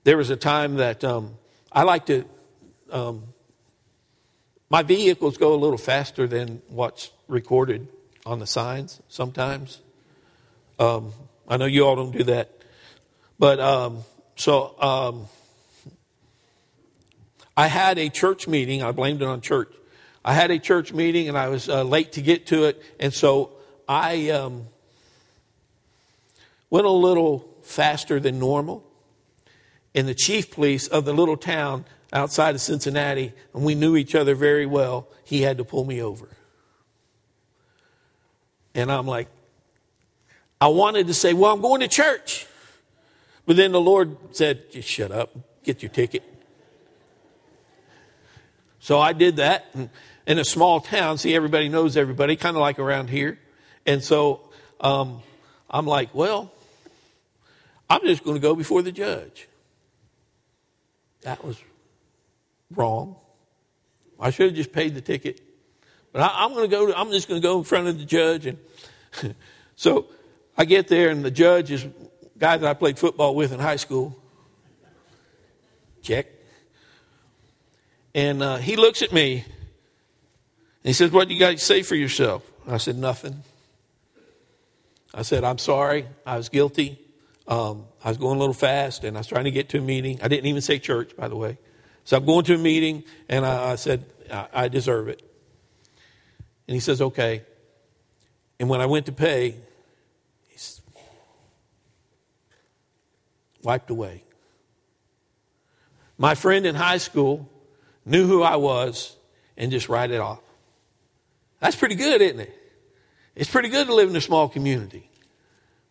There 0.05 0.17
was 0.17 0.29
a 0.29 0.35
time 0.35 0.75
that 0.75 1.03
um, 1.03 1.35
I 1.71 1.83
like 1.83 2.05
to, 2.05 2.23
um, 2.91 3.23
my 4.69 4.81
vehicles 4.81 5.37
go 5.37 5.53
a 5.53 5.57
little 5.57 5.77
faster 5.77 6.27
than 6.27 6.61
what's 6.69 7.11
recorded 7.27 7.87
on 8.25 8.39
the 8.39 8.47
signs 8.47 9.01
sometimes. 9.09 9.81
Um, 10.79 11.11
I 11.47 11.57
know 11.57 11.65
you 11.65 11.85
all 11.85 11.95
don't 11.95 12.11
do 12.11 12.23
that. 12.25 12.51
But 13.37 13.59
um, 13.59 14.03
so 14.35 14.79
um, 14.81 15.27
I 17.55 17.67
had 17.67 17.97
a 17.97 18.09
church 18.09 18.47
meeting. 18.47 18.83
I 18.83 18.91
blamed 18.91 19.21
it 19.21 19.27
on 19.27 19.41
church. 19.41 19.73
I 20.23 20.33
had 20.33 20.49
a 20.51 20.59
church 20.59 20.91
meeting 20.91 21.29
and 21.29 21.37
I 21.37 21.49
was 21.49 21.69
uh, 21.69 21.83
late 21.83 22.13
to 22.13 22.21
get 22.21 22.47
to 22.47 22.63
it. 22.65 22.81
And 22.99 23.13
so 23.13 23.51
I 23.87 24.29
um, 24.29 24.67
went 26.69 26.87
a 26.87 26.91
little 26.91 27.47
faster 27.61 28.19
than 28.19 28.39
normal. 28.39 28.83
And 29.93 30.07
the 30.07 30.15
chief 30.15 30.51
police 30.51 30.87
of 30.87 31.05
the 31.05 31.13
little 31.13 31.37
town 31.37 31.85
outside 32.11 32.55
of 32.55 32.61
Cincinnati, 32.61 33.33
and 33.53 33.63
we 33.63 33.75
knew 33.75 33.95
each 33.95 34.15
other 34.15 34.35
very 34.35 34.65
well, 34.65 35.07
he 35.23 35.41
had 35.41 35.57
to 35.57 35.63
pull 35.63 35.85
me 35.85 36.01
over. 36.01 36.29
And 38.73 38.91
I'm 38.91 39.07
like, 39.07 39.29
I 40.65 40.67
wanted 40.69 41.05
to 41.05 41.13
say, 41.13 41.31
well, 41.33 41.53
I'm 41.53 41.61
going 41.61 41.81
to 41.81 41.87
church. 41.87 42.47
But 43.45 43.55
then 43.55 43.71
the 43.71 43.79
Lord 43.79 44.17
said, 44.31 44.71
just 44.71 44.89
shut 44.89 45.11
up, 45.11 45.29
get 45.61 45.83
your 45.83 45.91
ticket. 45.91 46.23
So 48.79 48.99
I 48.99 49.13
did 49.13 49.35
that. 49.35 49.67
In 50.25 50.39
a 50.39 50.43
small 50.43 50.79
town, 50.79 51.19
see, 51.19 51.35
everybody 51.35 51.69
knows 51.69 51.95
everybody, 51.95 52.35
kind 52.35 52.57
of 52.57 52.61
like 52.61 52.79
around 52.79 53.11
here. 53.11 53.37
And 53.85 54.03
so 54.03 54.41
um, 54.81 55.21
I'm 55.69 55.85
like, 55.85 56.15
well, 56.15 56.51
I'm 57.87 58.01
just 58.01 58.23
going 58.23 58.35
to 58.35 58.41
go 58.41 58.55
before 58.55 58.81
the 58.81 58.91
judge. 58.91 59.47
That 61.21 61.45
was 61.45 61.61
wrong. 62.71 63.17
I 64.19 64.31
should 64.31 64.47
have 64.47 64.55
just 64.55 64.71
paid 64.71 64.95
the 64.95 65.01
ticket. 65.01 65.41
But 66.11 66.23
I, 66.23 66.43
am 66.43 66.55
going 66.55 66.67
to 66.67 66.75
go. 66.75 66.91
I'm 66.91 67.11
just 67.11 67.27
going 67.27 67.39
to 67.39 67.47
go 67.47 67.59
in 67.59 67.65
front 67.65 67.87
of 67.87 67.99
the 67.99 68.05
judge, 68.05 68.47
and 68.47 68.57
so 69.75 70.07
I 70.57 70.65
get 70.65 70.87
there, 70.87 71.09
and 71.09 71.23
the 71.23 71.31
judge 71.31 71.71
is 71.71 71.85
guy 72.37 72.57
that 72.57 72.67
I 72.67 72.73
played 72.73 72.97
football 72.97 73.35
with 73.35 73.51
in 73.51 73.59
high 73.59 73.75
school. 73.75 74.17
Check. 76.01 76.27
And 78.13 78.41
uh, 78.41 78.57
he 78.57 78.75
looks 78.75 79.01
at 79.01 79.11
me, 79.11 79.43
and 79.43 79.45
he 80.83 80.93
says, 80.93 81.11
"What 81.11 81.27
do 81.27 81.33
you 81.33 81.39
guys 81.39 81.61
say 81.61 81.83
for 81.83 81.95
yourself?" 81.95 82.49
I 82.67 82.77
said, 82.77 82.97
"Nothing." 82.97 83.43
I 85.13 85.21
said, 85.21 85.43
"I'm 85.43 85.57
sorry. 85.57 86.07
I 86.25 86.37
was 86.37 86.49
guilty. 86.49 86.99
Um, 87.47 87.85
I 88.03 88.09
was 88.09 88.17
going 88.17 88.37
a 88.37 88.39
little 88.39 88.53
fast, 88.53 89.03
and 89.03 89.17
I 89.17 89.19
was 89.19 89.27
trying 89.27 89.45
to 89.45 89.51
get 89.51 89.69
to 89.69 89.79
a 89.79 89.81
meeting. 89.81 90.19
I 90.21 90.27
didn't 90.27 90.45
even 90.47 90.61
say 90.61 90.79
church, 90.79 91.15
by 91.15 91.27
the 91.27 91.35
way. 91.35 91.57
So 92.03 92.17
I'm 92.17 92.25
going 92.25 92.45
to 92.45 92.55
a 92.55 92.57
meeting, 92.57 93.03
and 93.29 93.45
I, 93.45 93.71
I 93.71 93.75
said, 93.75 94.05
I, 94.31 94.47
I 94.53 94.67
deserve 94.67 95.09
it." 95.09 95.21
And 96.67 96.73
he 96.73 96.79
says, 96.79 97.01
okay. 97.01 97.43
And 98.59 98.69
when 98.69 98.81
I 98.81 98.85
went 98.85 99.05
to 99.07 99.11
pay, 99.11 99.55
wiped 103.65 103.89
away. 103.89 104.23
My 106.17 106.35
friend 106.35 106.65
in 106.65 106.75
high 106.75 106.99
school 106.99 107.49
knew 108.05 108.25
who 108.27 108.43
I 108.43 108.55
was 108.55 109.17
and 109.57 109.71
just 109.71 109.89
write 109.89 110.11
it 110.11 110.21
off. 110.21 110.39
That's 111.59 111.75
pretty 111.75 111.95
good, 111.95 112.21
isn't 112.21 112.39
it? 112.39 112.53
It's 113.35 113.49
pretty 113.49 113.69
good 113.69 113.87
to 113.87 113.93
live 113.93 114.09
in 114.09 114.15
a 114.15 114.21
small 114.21 114.47
community. 114.47 115.09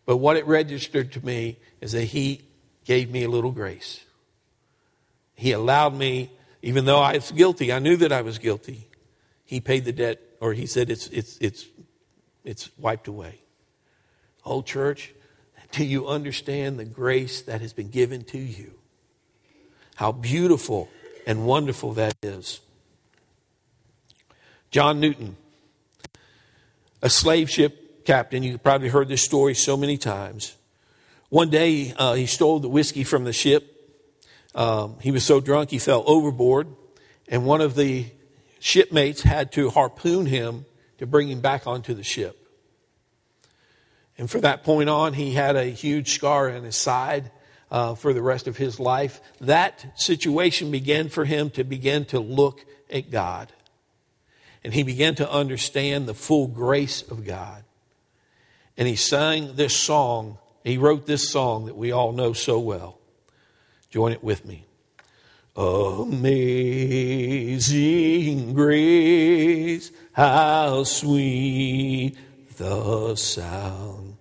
But 0.05 0.17
what 0.17 0.37
it 0.37 0.47
registered 0.47 1.11
to 1.13 1.25
me 1.25 1.57
is 1.81 1.91
that 1.91 2.05
he 2.05 2.41
gave 2.85 3.11
me 3.11 3.23
a 3.23 3.29
little 3.29 3.51
grace. 3.51 4.03
He 5.35 5.51
allowed 5.51 5.93
me, 5.93 6.31
even 6.61 6.85
though 6.85 6.99
I 6.99 7.13
was 7.13 7.31
guilty, 7.31 7.73
I 7.73 7.79
knew 7.79 7.97
that 7.97 8.11
I 8.11 8.21
was 8.21 8.37
guilty. 8.37 8.87
He 9.43 9.59
paid 9.59 9.85
the 9.85 9.91
debt 9.91 10.21
or 10.39 10.53
he 10.53 10.65
said 10.65 10.89
it's, 10.89 11.07
it's, 11.07 11.37
it's, 11.39 11.65
it's 12.43 12.69
wiped 12.77 13.07
away. 13.07 13.41
Oh, 14.45 14.61
church, 14.61 15.13
do 15.75 15.83
you 15.83 16.07
understand 16.07 16.79
the 16.79 16.85
grace 16.85 17.41
that 17.41 17.61
has 17.61 17.73
been 17.73 17.89
given 17.89 18.23
to 18.25 18.37
you? 18.37 18.75
How 19.95 20.11
beautiful 20.11 20.89
and 21.27 21.45
wonderful 21.45 21.93
that 21.93 22.15
is. 22.21 22.61
John 24.71 24.99
Newton, 24.99 25.35
a 27.01 27.09
slave 27.09 27.49
ship 27.49 28.05
captain, 28.05 28.43
you 28.43 28.57
probably 28.57 28.89
heard 28.89 29.09
this 29.09 29.21
story 29.21 29.53
so 29.53 29.75
many 29.75 29.97
times. 29.97 30.55
One 31.29 31.49
day 31.49 31.93
uh, 31.97 32.13
he 32.13 32.25
stole 32.25 32.59
the 32.59 32.69
whiskey 32.69 33.03
from 33.03 33.25
the 33.25 33.33
ship. 33.33 33.71
Um, 34.53 34.97
he 35.01 35.11
was 35.11 35.25
so 35.25 35.41
drunk 35.41 35.71
he 35.71 35.79
fell 35.79 36.03
overboard, 36.07 36.67
and 37.27 37.45
one 37.45 37.59
of 37.59 37.75
the 37.75 38.05
shipmates 38.59 39.23
had 39.23 39.51
to 39.53 39.69
harpoon 39.69 40.25
him 40.25 40.65
to 40.99 41.05
bring 41.05 41.27
him 41.27 41.41
back 41.41 41.67
onto 41.67 41.93
the 41.93 42.03
ship. 42.03 42.44
And 44.17 44.29
from 44.29 44.41
that 44.41 44.63
point 44.63 44.89
on, 44.89 45.13
he 45.13 45.31
had 45.31 45.55
a 45.55 45.65
huge 45.65 46.11
scar 46.13 46.49
on 46.49 46.63
his 46.63 46.75
side 46.75 47.31
uh, 47.69 47.95
for 47.95 48.13
the 48.13 48.21
rest 48.21 48.47
of 48.47 48.57
his 48.57 48.79
life. 48.79 49.19
That 49.41 49.99
situation 49.99 50.71
began 50.71 51.09
for 51.09 51.25
him 51.25 51.49
to 51.51 51.63
begin 51.63 52.05
to 52.05 52.19
look 52.19 52.65
at 52.89 53.11
God. 53.11 53.51
And 54.63 54.73
he 54.73 54.83
began 54.83 55.15
to 55.15 55.29
understand 55.29 56.07
the 56.07 56.13
full 56.13 56.47
grace 56.47 57.01
of 57.03 57.25
God. 57.25 57.63
And 58.77 58.87
he 58.87 58.95
sang 58.95 59.55
this 59.55 59.75
song. 59.75 60.37
He 60.63 60.77
wrote 60.77 61.05
this 61.05 61.29
song 61.29 61.65
that 61.65 61.75
we 61.75 61.91
all 61.91 62.13
know 62.13 62.31
so 62.33 62.59
well. 62.59 62.97
Join 63.89 64.11
it 64.11 64.23
with 64.23 64.45
me. 64.45 64.65
Amazing 65.55 66.43
grace, 68.53 69.91
how 70.11 70.83
sweet 70.83 72.17
the 72.57 73.15
sound 73.15 74.17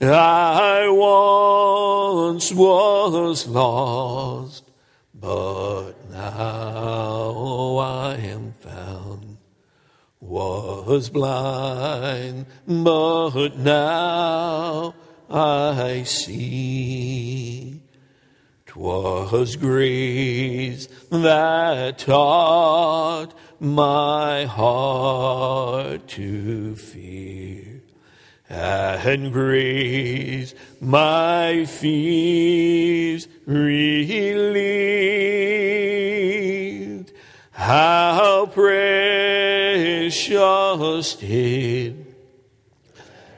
I 0.00 0.88
once 0.88 2.52
was 2.52 3.46
lost, 3.46 4.70
but 5.14 5.92
now 6.10 7.76
I 7.78 8.14
am 8.16 8.52
found 8.52 9.32
was 10.32 11.10
blind, 11.10 12.46
but 12.66 13.56
now 13.58 14.94
I 15.28 16.04
see. 16.04 17.71
'Twas 18.72 19.56
grace 19.56 20.88
that 21.10 21.98
taught 21.98 23.34
my 23.60 24.46
heart 24.46 26.08
to 26.08 26.74
fear, 26.76 27.82
and 28.48 29.30
grace 29.30 30.54
my 30.80 31.66
fears 31.66 33.28
relieved. 33.44 34.32
How 37.50 38.46
precious 38.46 39.04
did 41.16 42.06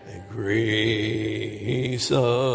the 0.07 0.23
grace 0.31 2.13
appear 2.13 2.54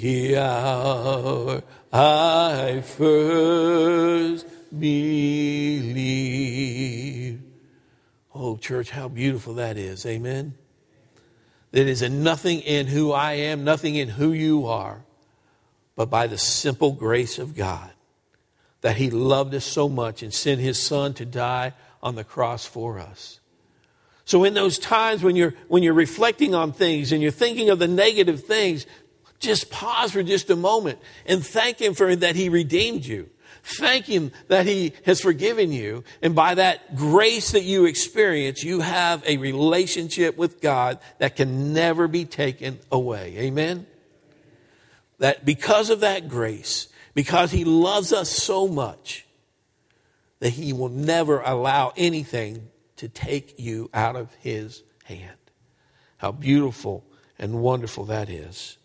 the 0.00 0.36
hour 0.36 1.62
I 1.92 2.82
first 2.82 4.46
believe. 4.78 5.88
Oh, 8.34 8.56
church, 8.56 8.90
how 8.90 9.08
beautiful 9.08 9.54
that 9.54 9.76
is. 9.76 10.06
Amen. 10.06 10.54
That 11.72 11.86
is 11.86 12.02
nothing 12.02 12.60
in 12.60 12.86
who 12.86 13.12
I 13.12 13.32
am, 13.34 13.64
nothing 13.64 13.96
in 13.96 14.08
who 14.08 14.32
you 14.32 14.66
are, 14.66 15.04
but 15.96 16.08
by 16.08 16.26
the 16.26 16.38
simple 16.38 16.92
grace 16.92 17.38
of 17.38 17.54
God 17.56 17.90
that 18.80 18.96
he 18.96 19.10
loved 19.10 19.54
us 19.54 19.64
so 19.64 19.88
much 19.88 20.22
and 20.22 20.32
sent 20.32 20.60
his 20.60 20.80
son 20.80 21.12
to 21.14 21.24
die 21.24 21.72
on 22.02 22.14
the 22.14 22.22
cross 22.24 22.64
for 22.64 22.98
us. 22.98 23.40
So 24.24 24.44
in 24.44 24.54
those 24.54 24.78
times 24.78 25.22
when 25.22 25.36
you're 25.36 25.54
when 25.68 25.82
you're 25.82 25.94
reflecting 25.94 26.54
on 26.54 26.72
things 26.72 27.12
and 27.12 27.22
you're 27.22 27.30
thinking 27.30 27.70
of 27.70 27.78
the 27.78 27.88
negative 27.88 28.44
things, 28.44 28.86
just 29.38 29.70
pause 29.70 30.12
for 30.12 30.22
just 30.22 30.50
a 30.50 30.56
moment 30.56 30.98
and 31.26 31.44
thank 31.44 31.80
him 31.80 31.94
for 31.94 32.14
that 32.16 32.36
he 32.36 32.48
redeemed 32.48 33.04
you. 33.04 33.30
Thank 33.62 34.06
him 34.06 34.32
that 34.48 34.66
he 34.66 34.94
has 35.04 35.20
forgiven 35.20 35.72
you. 35.72 36.04
And 36.22 36.34
by 36.34 36.54
that 36.54 36.96
grace 36.96 37.52
that 37.52 37.64
you 37.64 37.84
experience, 37.84 38.62
you 38.62 38.80
have 38.80 39.22
a 39.26 39.36
relationship 39.36 40.36
with 40.36 40.60
God 40.60 40.98
that 41.18 41.36
can 41.36 41.74
never 41.74 42.08
be 42.08 42.24
taken 42.24 42.78
away. 42.90 43.36
Amen? 43.38 43.86
That 45.18 45.44
because 45.44 45.90
of 45.90 46.00
that 46.00 46.28
grace, 46.28 46.88
because 47.14 47.50
he 47.50 47.64
loves 47.64 48.12
us 48.12 48.30
so 48.30 48.68
much 48.68 49.26
that 50.40 50.50
he 50.50 50.72
will 50.72 50.88
never 50.88 51.40
allow 51.40 51.92
anything 51.96 52.68
to 52.96 53.08
take 53.08 53.58
you 53.58 53.90
out 53.92 54.16
of 54.16 54.32
his 54.34 54.82
hand. 55.04 55.36
How 56.18 56.32
beautiful 56.32 57.04
and 57.38 57.60
wonderful 57.60 58.04
that 58.06 58.28
is. 58.30 58.78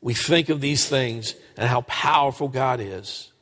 We 0.00 0.14
think 0.14 0.48
of 0.48 0.60
these 0.60 0.88
things 0.88 1.34
and 1.56 1.68
how 1.68 1.82
powerful 1.82 2.48
God 2.48 2.80
is. 2.80 3.32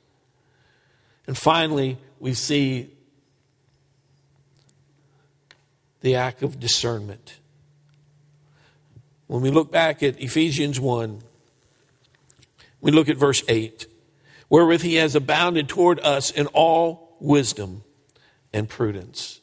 And 1.27 1.37
finally, 1.37 1.99
we 2.19 2.35
see 2.35 2.91
the 6.01 6.17
act 6.17 6.43
of 6.43 6.59
discernment. 6.59 7.39
When 9.27 9.43
we 9.43 9.51
look 9.51 9.71
back 9.71 10.03
at 10.03 10.21
Ephesians 10.21 10.81
1, 10.81 11.21
we 12.81 12.91
look 12.91 13.09
at 13.09 13.17
verse 13.17 13.43
8, 13.47 13.87
wherewith 14.49 14.83
he 14.83 14.95
has 14.97 15.15
abounded 15.15 15.69
toward 15.69 16.01
us 16.01 16.31
in 16.31 16.47
all 16.49 17.17
wisdom 17.21 17.83
and 18.53 18.69
prudence. 18.69 19.41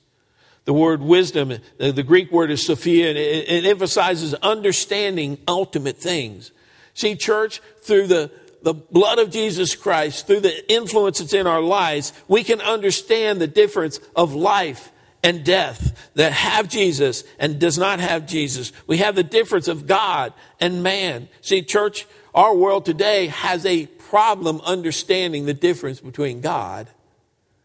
The 0.64 0.74
word 0.74 1.02
wisdom, 1.02 1.54
the 1.78 2.04
Greek 2.04 2.32
word 2.32 2.50
is 2.50 2.66
Sophia, 2.66 3.10
and 3.10 3.18
it 3.18 3.66
emphasizes 3.66 4.34
understanding 4.36 5.38
ultimate 5.48 5.98
things. 5.98 6.52
See, 6.96 7.16
church, 7.16 7.62
through 7.82 8.08
the, 8.08 8.32
the 8.64 8.74
blood 8.74 9.20
of 9.20 9.30
Jesus 9.30 9.76
Christ, 9.76 10.26
through 10.26 10.40
the 10.40 10.74
influence 10.74 11.20
that's 11.20 11.34
in 11.34 11.46
our 11.46 11.62
lives, 11.62 12.14
we 12.28 12.44
can 12.44 12.62
understand 12.62 13.40
the 13.40 13.48
difference 13.48 14.00
of 14.16 14.34
life 14.34 14.92
and 15.22 15.44
death, 15.44 16.12
that 16.14 16.32
have 16.32 16.70
Jesus 16.70 17.24
and 17.40 17.60
does 17.60 17.80
not 17.80 18.00
have 18.00 18.28
Jesus. 18.28 18.72
We 18.86 18.98
have 18.98 19.16
the 19.16 19.24
difference 19.24 19.68
of 19.68 19.88
God 19.88 20.34
and 20.60 20.84
man. 20.84 21.30
See, 21.42 21.64
church, 21.64 22.06
our 22.34 22.56
world 22.56 22.86
today 22.86 23.28
has 23.28 23.66
a 23.66 23.88
problem 23.88 24.62
understanding 24.62 25.46
the 25.46 25.54
difference 25.56 26.00
between 26.00 26.42
God 26.42 26.88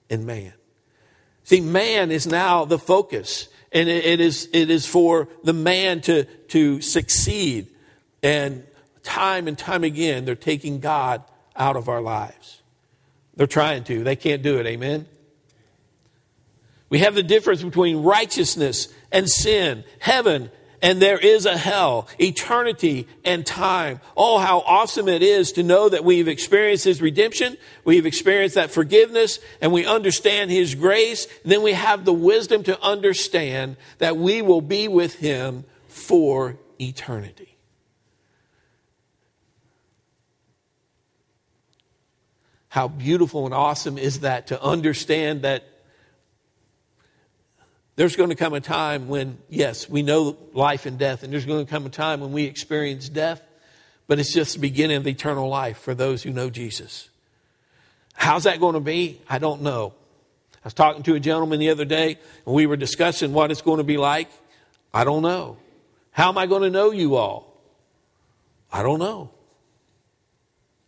and 0.08 0.24
man. 0.24 0.54
See, 1.44 1.60
man 1.60 2.10
is 2.10 2.26
now 2.26 2.64
the 2.64 2.78
focus, 2.78 3.48
and 3.72 3.90
it 3.90 4.20
is, 4.20 4.48
it 4.54 4.70
is 4.70 4.86
for 4.86 5.28
the 5.44 5.52
man 5.52 6.00
to, 6.02 6.24
to 6.24 6.80
succeed. 6.80 7.68
And 8.22 8.64
time 9.02 9.48
and 9.48 9.56
time 9.56 9.84
again, 9.84 10.24
they're 10.24 10.34
taking 10.34 10.80
God 10.80 11.22
out 11.56 11.76
of 11.76 11.88
our 11.88 12.00
lives. 12.00 12.62
They're 13.36 13.46
trying 13.46 13.84
to, 13.84 14.04
they 14.04 14.16
can't 14.16 14.42
do 14.42 14.58
it. 14.58 14.66
Amen? 14.66 15.06
We 16.88 16.98
have 17.00 17.14
the 17.14 17.22
difference 17.22 17.62
between 17.62 18.02
righteousness 18.02 18.88
and 19.12 19.28
sin, 19.28 19.84
heaven 20.00 20.50
and 20.82 21.00
there 21.00 21.18
is 21.18 21.46
a 21.46 21.56
hell, 21.56 22.08
eternity 22.18 23.06
and 23.24 23.44
time. 23.44 24.00
Oh, 24.16 24.38
how 24.38 24.60
awesome 24.60 25.08
it 25.08 25.22
is 25.22 25.52
to 25.52 25.62
know 25.62 25.88
that 25.88 26.04
we've 26.04 26.28
experienced 26.28 26.84
His 26.84 27.02
redemption, 27.02 27.56
we've 27.84 28.06
experienced 28.06 28.54
that 28.54 28.70
forgiveness, 28.70 29.38
and 29.60 29.72
we 29.72 29.84
understand 29.84 30.50
His 30.50 30.74
grace. 30.74 31.26
Then 31.44 31.62
we 31.62 31.72
have 31.72 32.04
the 32.04 32.12
wisdom 32.12 32.62
to 32.64 32.80
understand 32.82 33.76
that 33.98 34.16
we 34.16 34.42
will 34.42 34.62
be 34.62 34.88
with 34.88 35.16
Him 35.16 35.64
for 35.86 36.56
eternity. 36.80 37.49
How 42.70 42.86
beautiful 42.86 43.46
and 43.46 43.52
awesome 43.52 43.98
is 43.98 44.20
that 44.20 44.46
to 44.46 44.62
understand 44.62 45.42
that 45.42 45.64
there's 47.96 48.14
going 48.14 48.30
to 48.30 48.36
come 48.36 48.54
a 48.54 48.60
time 48.60 49.08
when, 49.08 49.38
yes, 49.48 49.88
we 49.88 50.02
know 50.02 50.38
life 50.54 50.86
and 50.86 50.96
death, 50.96 51.24
and 51.24 51.32
there's 51.32 51.44
going 51.44 51.66
to 51.66 51.68
come 51.68 51.84
a 51.84 51.90
time 51.90 52.20
when 52.20 52.30
we 52.30 52.44
experience 52.44 53.08
death, 53.08 53.44
but 54.06 54.20
it's 54.20 54.32
just 54.32 54.54
the 54.54 54.60
beginning 54.60 54.98
of 54.98 55.06
eternal 55.08 55.48
life 55.48 55.78
for 55.78 55.94
those 55.96 56.22
who 56.22 56.30
know 56.30 56.48
Jesus. 56.48 57.08
How's 58.14 58.44
that 58.44 58.60
going 58.60 58.74
to 58.74 58.80
be? 58.80 59.20
I 59.28 59.38
don't 59.38 59.62
know. 59.62 59.92
I 60.54 60.58
was 60.62 60.74
talking 60.74 61.02
to 61.02 61.14
a 61.16 61.20
gentleman 61.20 61.58
the 61.58 61.70
other 61.70 61.84
day, 61.84 62.18
and 62.46 62.54
we 62.54 62.66
were 62.66 62.76
discussing 62.76 63.32
what 63.32 63.50
it's 63.50 63.62
going 63.62 63.78
to 63.78 63.84
be 63.84 63.96
like. 63.96 64.30
I 64.94 65.02
don't 65.02 65.22
know. 65.22 65.56
How 66.12 66.28
am 66.28 66.38
I 66.38 66.46
going 66.46 66.62
to 66.62 66.70
know 66.70 66.92
you 66.92 67.16
all? 67.16 67.52
I 68.72 68.84
don't 68.84 69.00
know. 69.00 69.30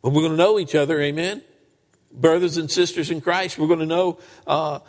But 0.00 0.10
we're 0.10 0.22
going 0.22 0.32
to 0.32 0.38
know 0.38 0.60
each 0.60 0.76
other, 0.76 1.00
amen? 1.00 1.42
Brothers 2.12 2.56
and 2.56 2.70
sisters 2.70 3.10
in 3.10 3.20
Christ, 3.20 3.58
we're 3.58 3.68
going 3.68 3.80
to 3.80 3.86
know. 3.86 4.18
Uh, 4.46 4.80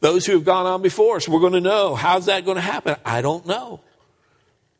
those 0.00 0.26
who 0.26 0.32
have 0.32 0.44
gone 0.44 0.66
on 0.66 0.82
before 0.82 1.16
us. 1.16 1.28
We're 1.28 1.40
going 1.40 1.54
to 1.54 1.60
know. 1.60 1.94
How's 1.94 2.26
that 2.26 2.44
going 2.44 2.56
to 2.56 2.60
happen? 2.60 2.96
I 3.04 3.22
don't 3.22 3.46
know. 3.46 3.80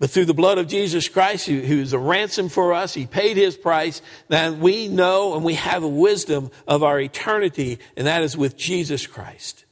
But 0.01 0.11
through 0.11 0.27
the 0.27 0.35
blood 0.35 0.59
of 0.59 0.69
Jesus 0.69 1.09
Christ, 1.09 1.47
who, 1.47 1.59
who's 1.61 1.93
a 1.93 1.99
ransom 1.99 2.49
for 2.49 2.73
us, 2.73 2.95
He 2.95 3.07
paid 3.07 3.37
His 3.37 3.57
price, 3.57 4.01
then 4.29 4.61
we 4.61 4.87
know 4.87 5.35
and 5.35 5.45
we 5.45 5.55
have 5.55 5.83
a 5.83 5.89
wisdom 5.89 6.53
of 6.69 6.85
our 6.85 7.01
eternity, 7.01 7.81
and 7.97 8.07
that 8.07 8.23
is 8.23 8.37
with 8.37 8.57
Jesus 8.57 9.09
Christ. 9.09 9.65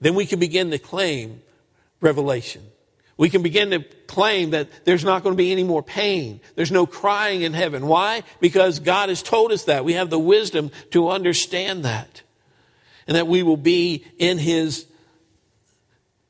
Then 0.00 0.14
we 0.14 0.24
can 0.24 0.38
begin 0.38 0.70
to 0.70 0.78
claim 0.78 1.42
revelation. 2.00 2.62
We 3.16 3.30
can 3.30 3.42
begin 3.42 3.70
to 3.70 3.80
claim 4.06 4.50
that 4.50 4.68
there's 4.84 5.04
not 5.04 5.22
going 5.22 5.34
to 5.34 5.38
be 5.38 5.50
any 5.50 5.64
more 5.64 5.82
pain. 5.82 6.40
There's 6.54 6.70
no 6.70 6.86
crying 6.86 7.42
in 7.42 7.54
heaven. 7.54 7.86
Why? 7.86 8.22
Because 8.40 8.78
God 8.78 9.08
has 9.08 9.22
told 9.22 9.52
us 9.52 9.64
that. 9.64 9.84
We 9.84 9.94
have 9.94 10.10
the 10.10 10.18
wisdom 10.18 10.70
to 10.90 11.08
understand 11.08 11.84
that 11.84 12.22
and 13.06 13.16
that 13.16 13.26
we 13.26 13.42
will 13.42 13.56
be 13.56 14.04
in 14.18 14.36
his 14.36 14.86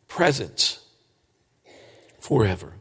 presence 0.07 0.79
forever. 2.21 2.75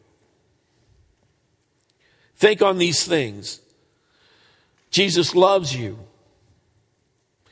Think 2.35 2.61
on 2.61 2.77
these 2.77 3.03
things. 3.05 3.59
Jesus 4.91 5.33
loves 5.33 5.75
you. 5.75 5.99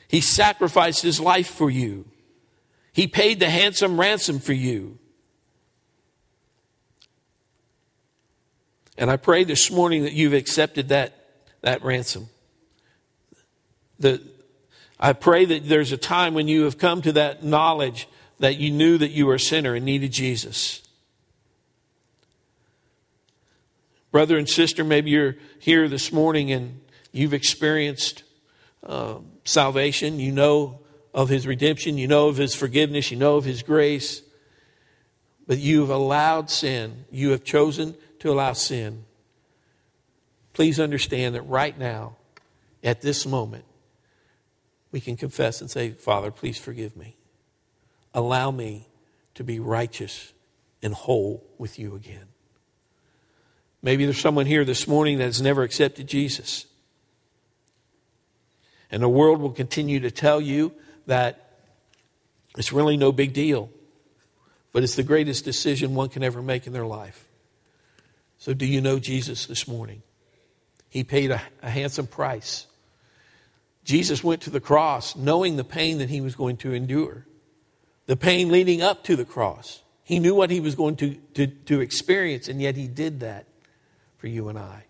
He 0.07 0.21
sacrificed 0.21 1.01
his 1.01 1.19
life 1.19 1.47
for 1.47 1.71
you. 1.71 2.05
He 2.91 3.07
paid 3.07 3.39
the 3.39 3.49
handsome 3.49 3.99
ransom 3.99 4.37
for 4.39 4.53
you. 4.53 4.99
And 8.97 9.09
I 9.09 9.17
pray 9.17 9.43
this 9.43 9.71
morning 9.71 10.03
that 10.03 10.13
you've 10.13 10.33
accepted 10.33 10.89
that, 10.89 11.13
that 11.61 11.83
ransom. 11.83 12.29
The, 13.99 14.21
I 14.99 15.13
pray 15.13 15.45
that 15.45 15.67
there's 15.67 15.91
a 15.91 15.97
time 15.97 16.33
when 16.33 16.47
you 16.47 16.63
have 16.63 16.77
come 16.77 17.01
to 17.01 17.11
that 17.13 17.43
knowledge 17.43 18.07
that 18.39 18.57
you 18.57 18.71
knew 18.71 18.97
that 18.97 19.11
you 19.11 19.25
were 19.25 19.35
a 19.35 19.39
sinner 19.39 19.73
and 19.73 19.85
needed 19.85 20.11
Jesus. 20.11 20.81
Brother 24.11 24.37
and 24.37 24.47
sister, 24.47 24.83
maybe 24.83 25.09
you're 25.09 25.37
here 25.59 25.87
this 25.87 26.11
morning 26.11 26.51
and 26.51 26.79
you've 27.11 27.33
experienced 27.33 28.23
uh, 28.85 29.15
salvation. 29.43 30.19
You 30.19 30.31
know 30.31 30.79
of 31.13 31.29
his 31.29 31.47
redemption. 31.47 31.97
You 31.97 32.07
know 32.07 32.27
of 32.27 32.37
his 32.37 32.53
forgiveness. 32.53 33.09
You 33.09 33.17
know 33.17 33.37
of 33.37 33.45
his 33.45 33.63
grace. 33.63 34.21
But 35.47 35.57
you've 35.57 35.89
allowed 35.89 36.49
sin. 36.49 37.05
You 37.11 37.31
have 37.31 37.43
chosen 37.43 37.95
to 38.23 38.31
allow 38.31 38.53
sin. 38.53 39.03
Please 40.53 40.79
understand 40.79 41.35
that 41.35 41.41
right 41.41 41.77
now, 41.77 42.15
at 42.81 43.01
this 43.01 43.25
moment, 43.25 43.65
we 44.93 45.01
can 45.01 45.17
confess 45.17 45.59
and 45.59 45.69
say, 45.69 45.89
Father, 45.89 46.31
please 46.31 46.57
forgive 46.57 46.95
me. 46.95 47.17
Allow 48.13 48.51
me 48.51 48.87
to 49.35 49.43
be 49.43 49.59
righteous 49.59 50.31
and 50.81 50.93
whole 50.93 51.43
with 51.57 51.77
you 51.77 51.95
again. 51.95 52.27
Maybe 53.81 54.05
there's 54.05 54.21
someone 54.21 54.45
here 54.45 54.63
this 54.63 54.87
morning 54.87 55.17
that 55.17 55.25
has 55.25 55.41
never 55.41 55.61
accepted 55.61 56.07
Jesus. 56.07 56.65
And 58.89 59.03
the 59.03 59.09
world 59.09 59.41
will 59.41 59.51
continue 59.51 59.99
to 59.99 60.11
tell 60.11 60.39
you 60.39 60.71
that 61.07 61.57
it's 62.57 62.71
really 62.71 62.95
no 62.95 63.11
big 63.11 63.33
deal, 63.33 63.69
but 64.71 64.81
it's 64.81 64.95
the 64.95 65.03
greatest 65.03 65.43
decision 65.43 65.93
one 65.93 66.07
can 66.07 66.23
ever 66.23 66.41
make 66.41 66.65
in 66.65 66.71
their 66.71 66.85
life. 66.85 67.27
So, 68.43 68.53
do 68.53 68.65
you 68.65 68.81
know 68.81 68.99
Jesus 68.99 69.45
this 69.45 69.69
morning? 69.69 70.03
He 70.89 71.05
paid 71.05 71.31
a, 71.31 71.41
a 71.61 71.69
handsome 71.69 72.07
price 72.07 72.67
Jesus 73.83 74.23
went 74.23 74.41
to 74.41 74.49
the 74.49 74.59
cross 74.59 75.15
knowing 75.15 75.57
the 75.57 75.63
pain 75.63 75.97
that 75.97 76.09
he 76.09 76.21
was 76.21 76.35
going 76.35 76.57
to 76.57 76.73
endure, 76.73 77.25
the 78.05 78.15
pain 78.15 78.49
leading 78.49 78.81
up 78.81 79.03
to 79.05 79.15
the 79.15 79.25
cross. 79.25 79.81
He 80.03 80.19
knew 80.19 80.35
what 80.35 80.49
he 80.49 80.59
was 80.59 80.75
going 80.75 80.95
to, 80.97 81.15
to, 81.35 81.47
to 81.47 81.81
experience, 81.81 82.47
and 82.47 82.61
yet 82.61 82.75
he 82.75 82.87
did 82.87 83.21
that 83.21 83.47
for 84.17 84.27
you 84.27 84.49
and 84.49 84.57
I. 84.57 84.85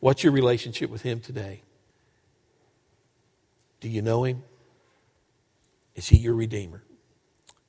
What's 0.00 0.22
your 0.22 0.32
relationship 0.32 0.90
with 0.90 1.02
him 1.02 1.20
today? 1.20 1.62
Do 3.80 3.88
you 3.88 4.02
know 4.02 4.24
him? 4.24 4.42
Is 5.94 6.08
he 6.08 6.16
your 6.16 6.34
Redeemer? 6.34 6.82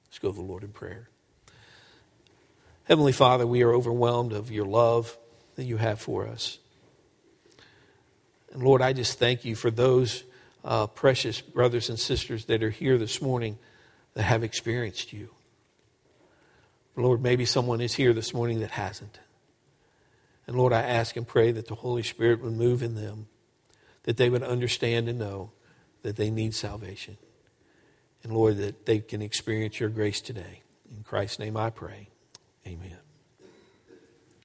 Let's 0.06 0.20
go 0.20 0.30
to 0.30 0.36
the 0.36 0.42
Lord 0.42 0.64
in 0.64 0.72
prayer. 0.72 1.10
Heavenly 2.90 3.12
Father, 3.12 3.46
we 3.46 3.62
are 3.62 3.72
overwhelmed 3.72 4.34
of 4.34 4.50
your 4.50 4.66
love 4.66 5.16
that 5.58 5.66
you 5.66 5.78
have 5.78 6.02
for 6.02 6.26
us. 6.26 6.58
And 8.52 8.64
Lord, 8.64 8.82
I 8.82 8.94
just 8.94 9.20
thank 9.20 9.46
you 9.46 9.56
for 9.56 9.70
those 9.70 10.24
uh, 10.66 10.88
precious 10.88 11.40
brothers 11.40 11.90
and 11.90 12.00
sisters 12.00 12.46
that 12.46 12.64
are 12.64 12.72
here 12.72 12.98
this 12.98 13.22
morning 13.22 13.60
that 14.16 14.24
have 14.24 14.44
experienced 14.44 15.14
you. 15.14 15.30
Lord, 16.96 17.22
maybe 17.22 17.46
someone 17.46 17.80
is 17.80 17.94
here 17.94 18.12
this 18.12 18.34
morning 18.34 18.60
that 18.62 18.72
hasn't. 18.72 19.20
And 20.48 20.58
Lord, 20.58 20.74
I 20.74 20.82
ask 20.82 21.16
and 21.16 21.28
pray 21.28 21.52
that 21.52 21.68
the 21.68 21.76
Holy 21.76 22.02
Spirit 22.02 22.42
would 22.42 22.54
move 22.54 22.82
in 22.82 22.96
them, 22.96 23.28
that 24.04 24.18
they 24.18 24.32
would 24.32 24.42
understand 24.42 25.08
and 25.08 25.20
know 25.20 25.52
that 26.02 26.16
they 26.16 26.32
need 26.32 26.56
salvation. 26.56 27.18
And 28.24 28.34
Lord, 28.34 28.58
that 28.58 28.88
they 28.88 28.98
can 28.98 29.22
experience 29.22 29.80
your 29.80 29.90
grace 29.90 30.22
today. 30.22 30.64
In 30.90 31.04
Christ's 31.04 31.38
name 31.38 31.56
I 31.56 31.70
pray. 31.70 32.10
Amen. 32.70 33.09